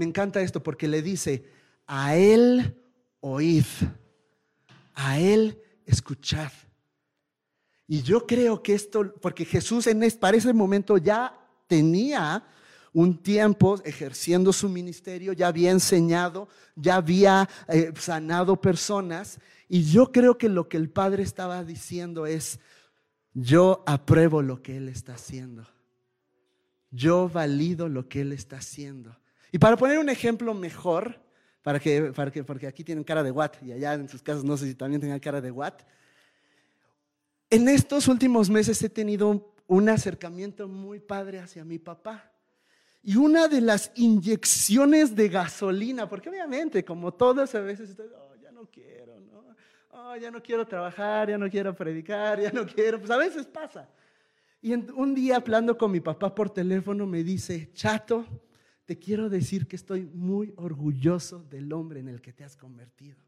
[0.00, 1.44] Me encanta esto porque le dice,
[1.86, 2.74] a Él
[3.20, 3.66] oíd,
[4.94, 6.50] a Él escuchad.
[7.86, 12.42] Y yo creo que esto, porque Jesús en para ese momento ya tenía
[12.94, 19.38] un tiempo ejerciendo su ministerio, ya había enseñado, ya había eh, sanado personas.
[19.68, 22.58] Y yo creo que lo que el Padre estaba diciendo es,
[23.34, 25.66] yo apruebo lo que Él está haciendo.
[26.90, 29.19] Yo valido lo que Él está haciendo.
[29.52, 31.20] Y para poner un ejemplo mejor,
[31.62, 34.44] para que, para que, porque aquí tienen cara de Watt y allá en sus casas
[34.44, 35.82] no sé si también tengan cara de Watt.
[37.50, 42.32] En estos últimos meses he tenido un acercamiento muy padre hacia mi papá.
[43.02, 48.52] Y una de las inyecciones de gasolina, porque obviamente, como todas a veces, oh, ya
[48.52, 49.56] no quiero, ¿no?
[49.92, 53.46] Oh, ya no quiero trabajar, ya no quiero predicar, ya no quiero, pues a veces
[53.46, 53.88] pasa.
[54.60, 58.26] Y un día hablando con mi papá por teléfono me dice, chato,
[58.84, 63.18] te quiero decir que estoy muy orgulloso del hombre en el que te has convertido.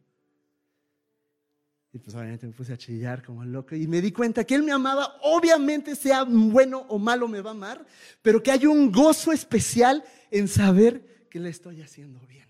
[1.92, 4.62] Y pues obviamente me puse a chillar como loco y me di cuenta que Él
[4.62, 7.86] me amaba, obviamente sea bueno o malo me va a amar,
[8.22, 12.48] pero que hay un gozo especial en saber que le estoy haciendo bien,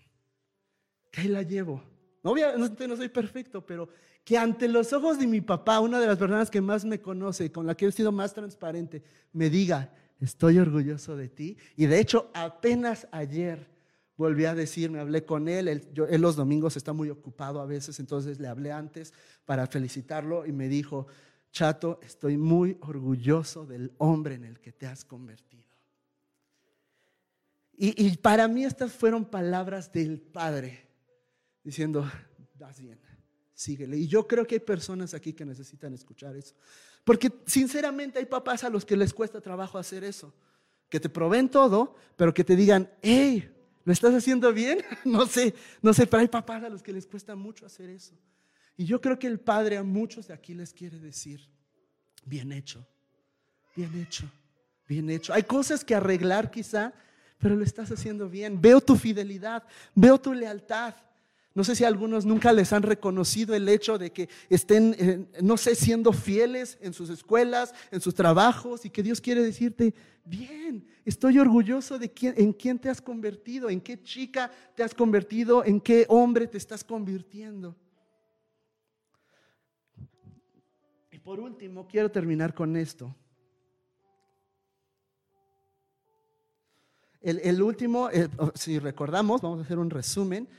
[1.11, 1.83] que ahí la llevo.
[2.21, 3.89] Obviamente no soy perfecto, pero
[4.23, 7.51] que ante los ojos de mi papá, una de las personas que más me conoce,
[7.51, 11.57] con la que he sido más transparente, me diga, estoy orgulloso de ti.
[11.75, 13.67] Y de hecho, apenas ayer
[14.15, 18.39] volví a decirme, hablé con él, él, los domingos está muy ocupado a veces, entonces
[18.39, 19.13] le hablé antes
[19.45, 21.07] para felicitarlo y me dijo,
[21.51, 25.69] Chato, estoy muy orgulloso del hombre en el que te has convertido.
[27.75, 30.87] Y, y para mí estas fueron palabras del Padre,
[31.63, 32.09] diciendo,
[32.57, 32.99] vas bien,
[33.53, 33.97] síguele.
[33.97, 36.55] Y yo creo que hay personas aquí que necesitan escuchar eso.
[37.03, 40.33] Porque sinceramente hay papás a los que les cuesta trabajo hacer eso.
[40.89, 43.53] Que te proveen todo, pero que te digan, hey,
[43.85, 44.79] ¿Lo estás haciendo bien?
[45.05, 48.13] No sé, no sé, pero hay papás a los que les cuesta mucho hacer eso.
[48.77, 51.47] Y yo creo que el Padre a muchos de aquí les quiere decir,
[52.25, 52.87] bien hecho,
[53.75, 54.25] bien hecho,
[54.87, 55.33] bien hecho.
[55.33, 56.93] Hay cosas que arreglar quizá,
[57.37, 58.59] pero lo estás haciendo bien.
[58.61, 59.63] Veo tu fidelidad,
[59.93, 60.95] veo tu lealtad.
[61.55, 65.27] No sé si a algunos nunca les han reconocido el hecho de que estén, eh,
[65.41, 69.93] no sé, siendo fieles en sus escuelas, en sus trabajos, y que Dios quiere decirte,
[70.25, 74.95] bien, estoy orgulloso de quién, en quién te has convertido, en qué chica te has
[74.95, 77.75] convertido, en qué hombre te estás convirtiendo.
[81.11, 83.15] Y por último, quiero terminar con esto.
[87.21, 90.49] El, último, eh, si recordamos, vamos a hacer un resumen.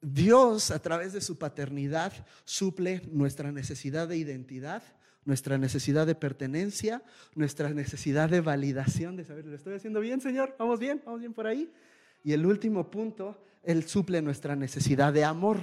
[0.00, 2.12] Dios a través de su paternidad
[2.44, 4.82] suple nuestra necesidad de identidad,
[5.24, 7.02] nuestra necesidad de pertenencia,
[7.34, 10.54] nuestra necesidad de validación, de saber, ¿lo estoy haciendo bien, Señor?
[10.58, 11.02] ¿Vamos bien?
[11.04, 11.72] ¿Vamos bien por ahí?
[12.22, 15.58] Y el último punto, Él suple nuestra necesidad de amor.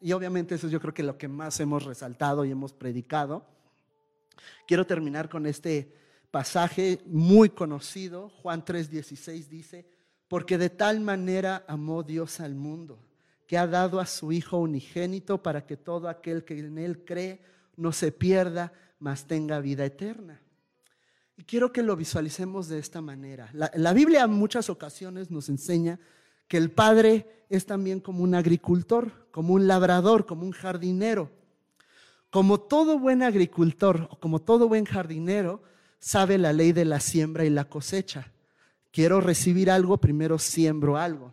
[0.00, 3.46] Y obviamente eso yo creo que lo que más hemos resaltado y hemos predicado.
[4.66, 5.94] Quiero terminar con este
[6.30, 9.86] pasaje muy conocido, Juan 3:16 dice,
[10.28, 13.09] porque de tal manera amó Dios al mundo
[13.50, 17.40] que ha dado a su Hijo unigénito para que todo aquel que en Él cree
[17.74, 20.40] no se pierda, mas tenga vida eterna.
[21.36, 23.50] Y quiero que lo visualicemos de esta manera.
[23.52, 25.98] La, Biblia en muchas ocasiones nos enseña
[26.46, 31.32] que el Padre es también como un agricultor, como un labrador, como un jardinero.
[32.30, 35.60] Como todo buen agricultor o como todo buen jardinero,
[35.98, 38.30] sabe la ley de la siembra y la cosecha.
[38.92, 41.32] Quiero recibir algo, primero siembro algo.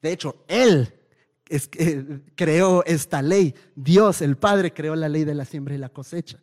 [0.00, 0.92] De hecho, Él
[2.34, 3.54] creó esta ley.
[3.74, 6.38] Dios, el Padre, creó la ley de la siembra y la cosecha.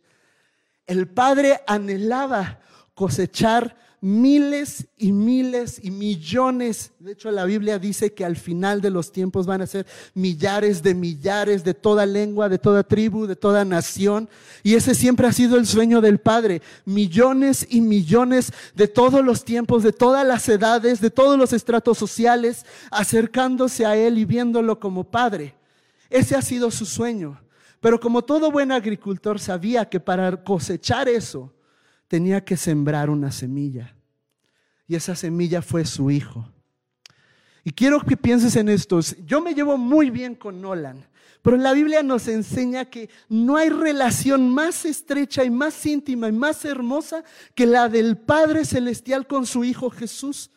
[0.86, 2.60] El Padre anhelaba
[2.94, 6.92] cosechar miles y miles y millones.
[6.98, 10.82] De hecho, la Biblia dice que al final de los tiempos van a ser millares
[10.82, 14.28] de millares de toda lengua, de toda tribu, de toda nación.
[14.62, 16.60] Y ese siempre ha sido el sueño del Padre.
[16.84, 21.96] Millones y millones de todos los tiempos, de todas las edades, de todos los estratos
[21.96, 25.54] sociales, acercándose a Él y viéndolo como Padre.
[26.10, 27.40] Ese ha sido su sueño.
[27.80, 31.54] Pero como todo buen agricultor sabía que para cosechar eso,
[32.08, 33.94] tenía que sembrar una semilla.
[34.86, 36.48] Y esa semilla fue su hijo.
[37.64, 39.00] Y quiero que pienses en esto.
[39.24, 41.06] Yo me llevo muy bien con Nolan,
[41.40, 46.32] pero la Biblia nos enseña que no hay relación más estrecha y más íntima y
[46.32, 47.24] más hermosa
[47.54, 50.50] que la del Padre Celestial con su Hijo Jesús.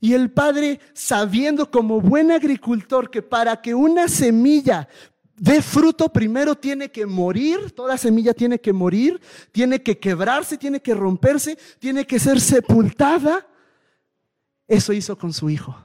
[0.00, 4.88] Y el padre, sabiendo como buen agricultor que para que una semilla
[5.36, 9.20] dé fruto, primero tiene que morir, toda semilla tiene que morir,
[9.52, 13.46] tiene que quebrarse, tiene que romperse, tiene que ser sepultada.
[14.66, 15.76] Eso hizo con su hijo,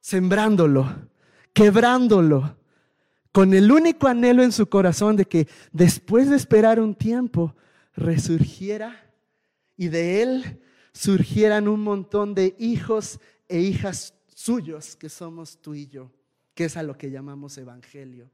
[0.00, 1.08] sembrándolo,
[1.52, 2.56] quebrándolo,
[3.32, 7.54] con el único anhelo en su corazón de que después de esperar un tiempo,
[7.96, 9.12] resurgiera
[9.76, 10.60] y de él
[10.92, 13.18] surgieran un montón de hijos
[13.48, 16.10] e hijas suyos que somos tú y yo,
[16.54, 18.30] que es a lo que llamamos evangelio.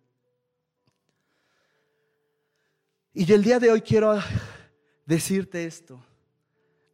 [3.13, 4.19] Y el día de hoy quiero
[5.07, 6.05] decirte esto.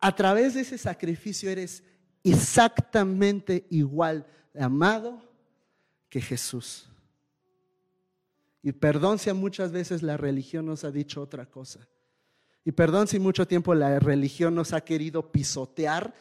[0.00, 1.82] A través de ese sacrificio eres
[2.22, 4.26] exactamente igual
[4.58, 5.22] amado
[6.08, 6.88] que Jesús.
[8.62, 11.86] Y perdón si muchas veces la religión nos ha dicho otra cosa.
[12.64, 16.14] Y perdón si mucho tiempo la religión nos ha querido pisotear.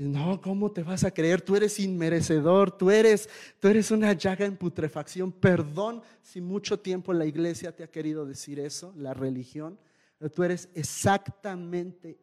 [0.00, 1.42] No, ¿cómo te vas a creer?
[1.42, 3.28] Tú eres inmerecedor, tú eres,
[3.58, 5.30] tú eres una llaga en putrefacción.
[5.30, 9.78] Perdón si mucho tiempo la iglesia te ha querido decir eso, la religión.
[10.16, 12.18] Pero tú eres exactamente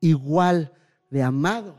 [0.00, 0.72] igual
[1.10, 1.76] de amado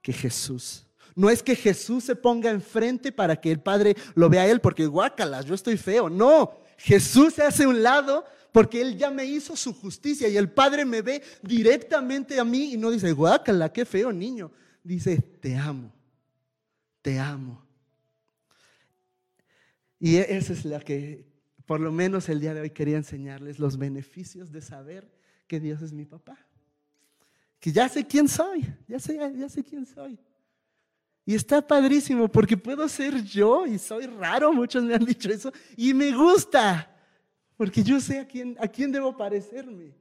[0.00, 0.86] que Jesús.
[1.16, 4.60] No es que Jesús se ponga enfrente para que el Padre lo vea a él,
[4.60, 6.08] porque guácalas, yo estoy feo.
[6.08, 10.48] No, Jesús se hace un lado porque Él ya me hizo su justicia y el
[10.48, 14.52] Padre me ve directamente a mí y no dice, guácala, qué feo niño.
[14.86, 15.92] Dice, te amo,
[17.02, 17.60] te amo.
[19.98, 21.26] Y e-, esa es la que,
[21.66, 25.10] por lo menos el día de hoy quería enseñarles los beneficios de saber
[25.48, 26.38] que Dios es mi papá.
[27.58, 30.20] Que ya sé quién soy, ya sé, ya sé quién soy.
[31.24, 35.52] Y está padrísimo porque puedo ser yo y soy raro, muchos me han dicho eso,
[35.76, 36.96] y me gusta.
[37.56, 39.96] Porque yo sé a quién, a quién debo parecerme.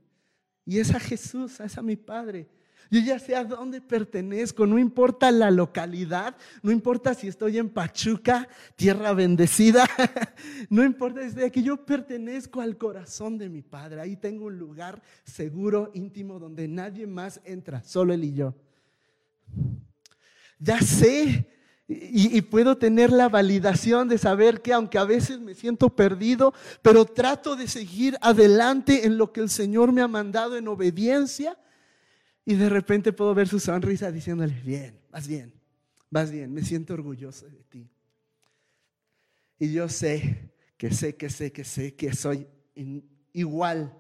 [0.64, 2.48] Y es a Jesús, es a mi Padre.
[2.92, 7.70] Yo ya sé a dónde pertenezco, no importa la localidad, no importa si estoy en
[7.70, 9.88] Pachuca, tierra bendecida,
[10.70, 14.02] no importa si aquí, yo pertenezco al corazón de mi Padre.
[14.02, 18.56] Ahí tengo un lugar seguro, íntimo, donde nadie más entra, solo Él y yo.
[20.60, 21.48] Ya sé
[21.88, 27.06] y, puedo tener la validación de saber que aunque a veces me siento perdido, pero
[27.06, 31.56] trato de seguir adelante en lo que el Señor me ha mandado en obediencia.
[32.46, 35.52] Y de repente puedo ver su sonrisa diciéndole, bien, vas bien,
[36.12, 37.90] vas bien, me siento orgulloso de ti.
[39.58, 42.48] Y yo sé que sé, que sé, que sé que soy
[43.34, 43.98] igual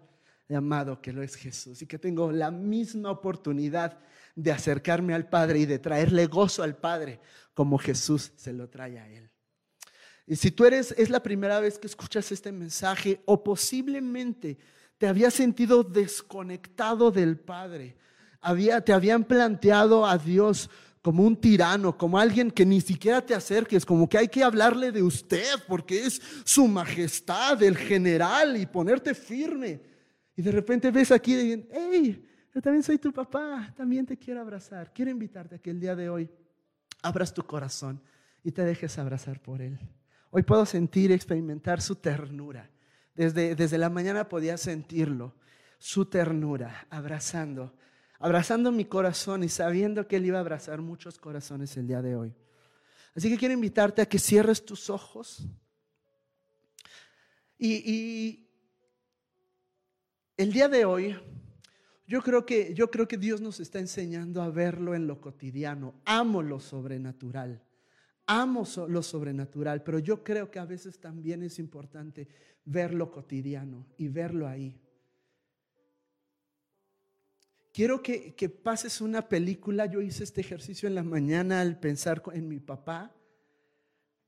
[0.47, 3.99] de amado que lo es Jesús y que tengo la misma oportunidad
[4.35, 7.19] de acercarme al Padre y de traerle gozo al Padre
[7.53, 9.29] como Jesús se lo trae a Él.
[10.27, 14.57] Y si tú eres, es la primera vez que escuchas este mensaje o posiblemente
[14.97, 17.95] te habías sentido desconectado del Padre,
[18.83, 20.69] te habían planteado a Dios
[21.01, 24.91] como un tirano, como alguien que ni siquiera te acerques, como que hay que hablarle
[24.91, 29.81] de usted porque es su majestad, el general, y ponerte firme.
[30.35, 34.41] Y de repente ves aquí y hey, yo también soy tu papá, también te quiero
[34.41, 34.91] abrazar.
[34.93, 36.29] Quiero invitarte a que el día de hoy
[37.03, 38.01] abras tu corazón
[38.43, 39.77] y te dejes abrazar por Él.
[40.31, 42.69] Hoy puedo sentir experimentar su ternura.
[43.13, 45.35] Desde, desde la mañana podía sentirlo,
[45.77, 47.73] su ternura, abrazando,
[48.19, 52.15] abrazando mi corazón y sabiendo que Él iba a abrazar muchos corazones el día de
[52.15, 52.33] hoy.
[53.15, 55.47] Así que quiero invitarte a que cierres tus ojos
[57.57, 58.41] y,
[60.37, 61.15] el día de hoy
[62.07, 65.95] yo creo, que, yo creo que Dios nos está enseñando a verlo en lo cotidiano.
[66.05, 67.63] Amo lo sobrenatural.
[68.27, 72.27] Amo lo sobrenatural, pero yo creo que a veces también es importante
[72.65, 74.79] ver lo cotidiano y verlo ahí.
[77.75, 79.85] Quiero que, que, pases una película.
[79.85, 83.13] Yo hice este ejercicio en la mañana al pensar en mi papá.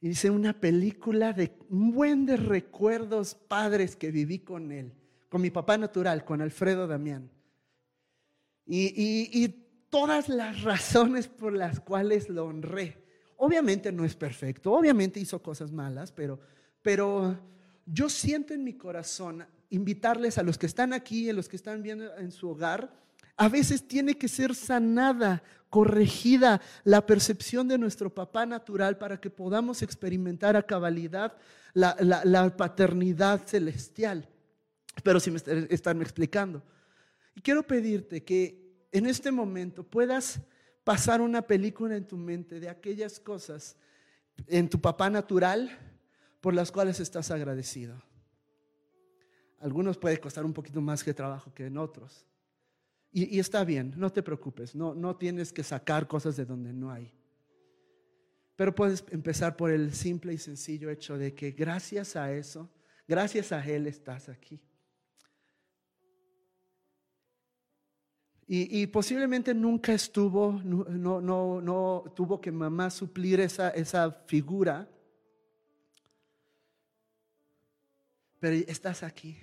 [0.01, 4.93] Hice una película de un buen de recuerdos padres que viví con él,
[5.29, 7.31] con mi papá natural, con Alfredo Damián
[8.67, 13.05] y, todas las razones por las cuales lo honré.
[13.37, 16.39] Obviamente no es perfecto, obviamente hizo cosas malas, pero,
[16.81, 17.39] pero
[17.85, 21.83] yo siento en mi corazón invitarles a los que están aquí, a los que están
[21.83, 22.91] viendo en su hogar,
[23.37, 29.29] a veces tiene que ser sanada, corregida la percepción de nuestro papá natural para que
[29.29, 31.37] podamos experimentar a cabalidad
[31.73, 34.27] la, la paternidad celestial.
[35.03, 36.63] Pero si me están explicando.
[37.35, 40.39] Y quiero pedirte que en este momento puedas
[40.83, 43.75] pasar una película en tu mente de aquellas cosas
[44.47, 45.77] en tu papá natural
[46.41, 48.01] por las cuales estás agradecido.
[49.59, 52.25] Algunos puede costar un poquito más que trabajo que en otros.
[53.11, 56.91] Y, está bien, no te preocupes, no, no tienes que sacar cosas de donde no
[56.91, 57.11] hay.
[58.55, 62.69] Pero puedes empezar por el simple y sencillo hecho de que gracias a eso,
[63.07, 64.61] gracias a Él estás aquí.
[68.49, 74.89] Y, posiblemente nunca estuvo, no, no, no, tuvo que mamá suplir esa, esa figura.
[78.39, 79.37] Pero estás aquí.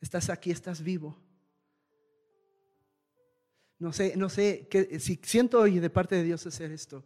[0.00, 1.23] Estás aquí, estás vivo.
[3.78, 4.68] No sé, no sé,
[4.98, 7.04] si siento hoy de parte de Dios hacer esto,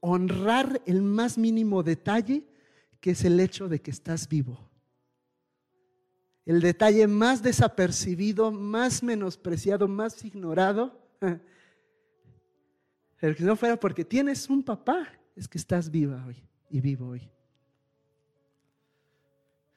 [0.00, 2.44] honrar el más mínimo detalle
[3.00, 4.70] que es el hecho de que estás vivo.
[6.46, 10.98] El detalle más desapercibido, más menospreciado, más ignorado.
[13.20, 16.36] Pero que no fuera porque tienes un papá, es que estás viva hoy
[16.70, 17.30] y vivo hoy.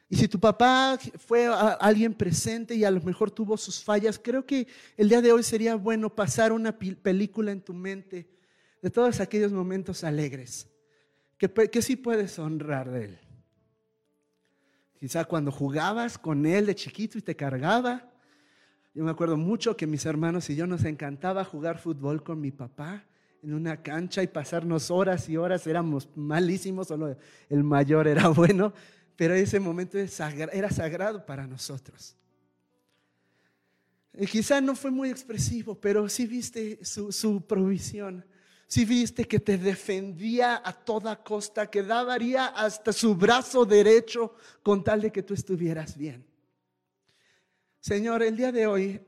[0.10, 4.46] Y si tu papá fue alguien presente y a lo mejor tuvo sus fallas, creo
[4.46, 8.30] que el día de hoy sería bueno pasar una película en tu mente
[8.82, 10.70] de todos aquellos momentos alegres
[11.38, 13.20] que, que sí puedes honrar de él.
[14.98, 18.10] Quizá cuando jugabas con él de chiquito y te cargaba.
[18.96, 22.52] Yo me acuerdo mucho que mis hermanos y yo nos encantaba jugar fútbol con mi
[22.52, 23.04] papá
[23.44, 25.68] en una cancha y pasarnos horas y horas.
[25.68, 27.16] Éramos malísimos, solo
[27.50, 28.74] el mayor era bueno
[29.18, 32.16] pero ese momento era sagrado para nosotros.
[34.32, 38.24] Quizá no fue muy expresivo, pero sí viste su, provisión.
[38.68, 44.84] Sí viste que te defendía a toda costa, que daría hasta su brazo derecho con
[44.84, 46.26] tal de que tú estuvieras bien.
[47.80, 49.02] Señor, el día de hoy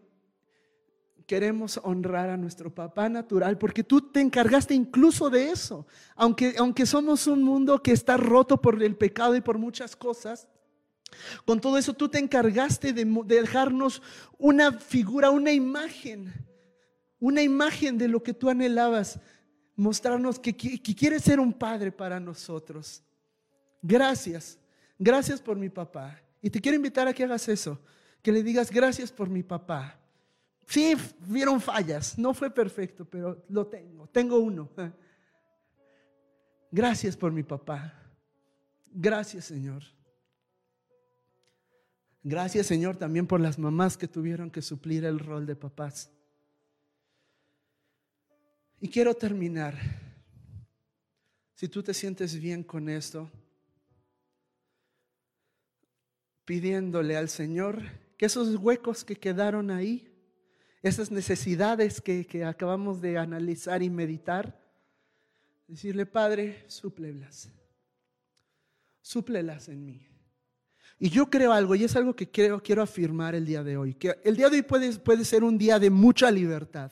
[1.29, 5.85] queremos honrar a nuestro papá natural, porque tú te encargaste incluso de eso.
[6.15, 10.47] Aunque, aunque somos un mundo que está roto por el pecado y por muchas cosas,
[11.45, 14.01] con todo eso tú te encargaste de, dejarnos
[14.39, 16.33] una figura, una imagen,
[17.19, 19.19] una imagen de lo que tú anhelabas,
[19.75, 23.03] mostrarnos que, que quieres ser un padre para nosotros.
[23.83, 24.57] Gracias,
[24.97, 26.19] gracias por mi papá.
[26.41, 27.79] Y te quiero invitar a que hagas eso,
[28.23, 29.99] que le digas gracias por mi papá.
[30.69, 34.69] Sí, vieron fallas, no fue perfecto, pero lo tengo, tengo uno.
[36.69, 37.91] Gracias por mi papá.
[38.91, 39.81] Gracias, Señor.
[42.21, 46.11] Gracias, Señor, también por las mamás que tuvieron que suplir el rol de papás.
[48.79, 49.75] Y quiero terminar.
[51.55, 53.27] Si tú te sientes bien con esto,
[56.45, 57.81] pidiéndole al Señor
[58.17, 60.08] que esos huecos que quedaron ahí,
[60.81, 64.59] esas necesidades que, acabamos de analizar y meditar,
[65.67, 67.49] decirle, Padre, súplelas,
[69.01, 70.05] súplelas en mí.
[70.97, 73.93] Y yo creo algo, y es algo que creo, quiero afirmar el día de hoy,
[73.93, 76.91] que el día de hoy puede, puede ser un día de mucha libertad,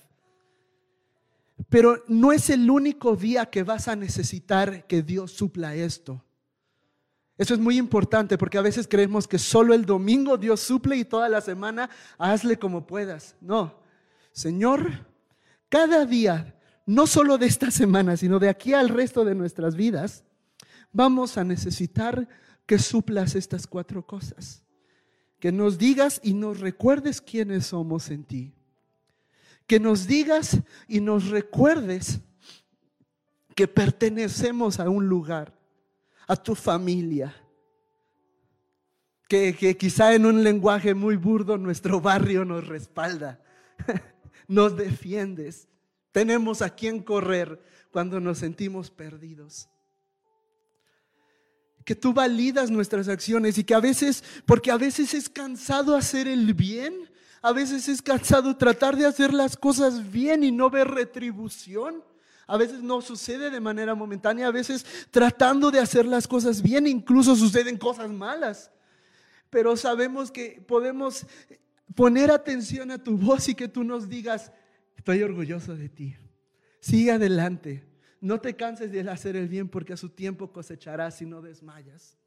[1.69, 6.23] pero no es el único día que vas a necesitar que Dios supla esto.
[7.37, 11.05] Eso es muy importante porque a veces creemos que solo el domingo Dios suple y
[11.05, 13.35] toda la semana hazle como puedas.
[13.41, 13.75] No,
[14.31, 15.05] Señor,
[15.69, 20.23] cada día, no solo de esta semana, sino de aquí al resto de nuestras vidas,
[20.91, 22.27] vamos a necesitar
[22.65, 24.63] que suplas estas cuatro cosas.
[25.39, 28.53] Que nos digas y nos recuerdes quiénes somos en ti.
[29.67, 30.57] Que nos digas
[30.87, 32.19] y nos recuerdes
[33.53, 35.53] que pertenecemos a un lugar
[36.27, 37.33] a tu familia.
[39.27, 43.41] Que, quizá en un lenguaje muy burdo nuestro barrio nos respalda,
[44.47, 45.67] nos defiendes.
[46.11, 47.61] Tenemos a quien correr
[47.91, 49.69] cuando nos sentimos perdidos.
[51.83, 56.27] Que tú validas nuestras acciones y que a veces, porque a veces es cansado hacer
[56.27, 57.09] el bien,
[57.41, 62.03] a veces es cansado tratar de hacer las cosas bien y no ver retribución.
[62.47, 66.87] A veces no sucede de manera momentánea, a veces tratando de hacer las cosas bien,
[66.87, 68.71] incluso suceden cosas malas.
[69.49, 71.27] Pero sabemos que podemos
[71.93, 74.53] poner atención a tu voz y que tú nos digas,
[74.95, 76.15] estoy orgulloso de ti.
[76.79, 77.83] Sigue adelante.
[78.21, 82.17] No te canses de hacer el bien porque a su tiempo cosecharás y no desmayas.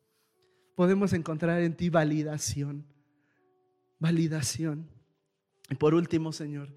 [0.74, 2.84] Podemos encontrar en ti validación.
[3.98, 4.88] Validación.
[5.70, 6.74] Y por último, Señor,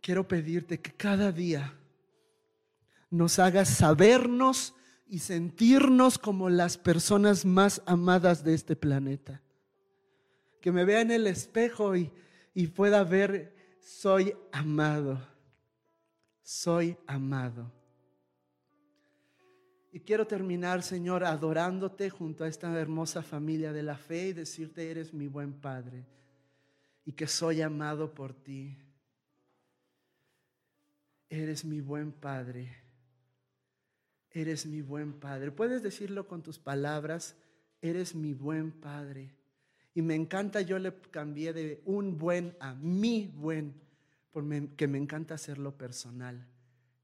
[0.00, 1.77] quiero pedirte que cada día
[3.10, 4.74] nos haga sabernos
[5.06, 9.42] y sentirnos como las personas más amadas de este planeta.
[10.60, 12.10] Que me vea en el espejo y,
[12.74, 15.26] pueda ver, soy amado,
[16.42, 17.72] soy amado.
[19.90, 24.90] Y quiero terminar, Señor, adorándote junto a esta hermosa familia de la fe y decirte,
[24.90, 26.04] eres mi buen Padre
[27.06, 28.76] y que soy amado por ti.
[31.30, 32.87] Eres mi buen Padre
[34.40, 35.50] eres mi buen Padre.
[35.50, 37.36] Puedes decirlo con tus palabras,
[37.80, 39.34] eres mi buen Padre.
[39.94, 43.74] Y me encanta, yo le cambié de un buen a mi buen,
[44.30, 46.46] porque me encanta hacerlo personal.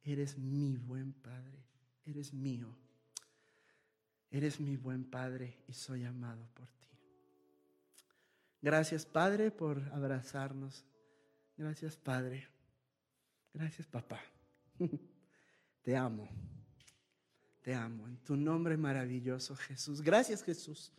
[0.04, 1.64] Eres mi buen Padre,
[2.04, 2.68] eres mío.
[4.30, 6.88] Eres mi buen Padre y soy amado por ti.
[8.60, 10.84] Gracias Padre por abrazarnos.
[11.56, 12.48] Gracias Padre.
[13.52, 14.20] Gracias papá.
[15.82, 16.28] Te amo.
[17.64, 18.06] Te amo.
[18.06, 20.02] En tu nombre maravilloso Jesús.
[20.02, 20.92] Gracias Jesús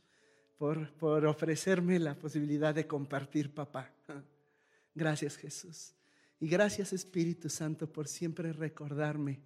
[0.58, 3.94] por, por ofrecerme la posibilidad de compartir papá.
[4.96, 5.94] Gracias Jesús.
[6.40, 9.42] Y gracias Espíritu Santo por siempre recordarme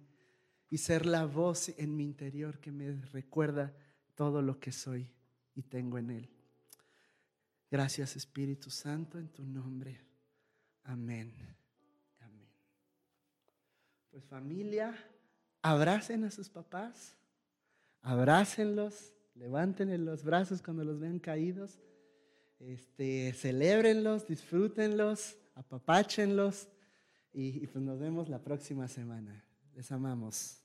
[0.70, 3.74] y ser la voz en mi interior que me recuerda
[4.14, 5.12] todo lo que soy
[5.54, 6.30] y tengo en Él.
[7.70, 10.00] Gracias Espíritu Santo en tu nombre.
[10.84, 11.32] Amén.
[12.20, 12.48] Amén.
[14.10, 14.96] Pues familia,
[15.62, 17.16] abracen a sus papás,
[18.02, 21.78] abrácenlos, levanten los brazos cuando los vean caídos,
[22.58, 26.68] este, celébrenlos, disfrútenlos, apapáchenlos
[27.32, 29.44] y, y pues nos vemos la próxima semana.
[29.74, 30.60] Les amamos.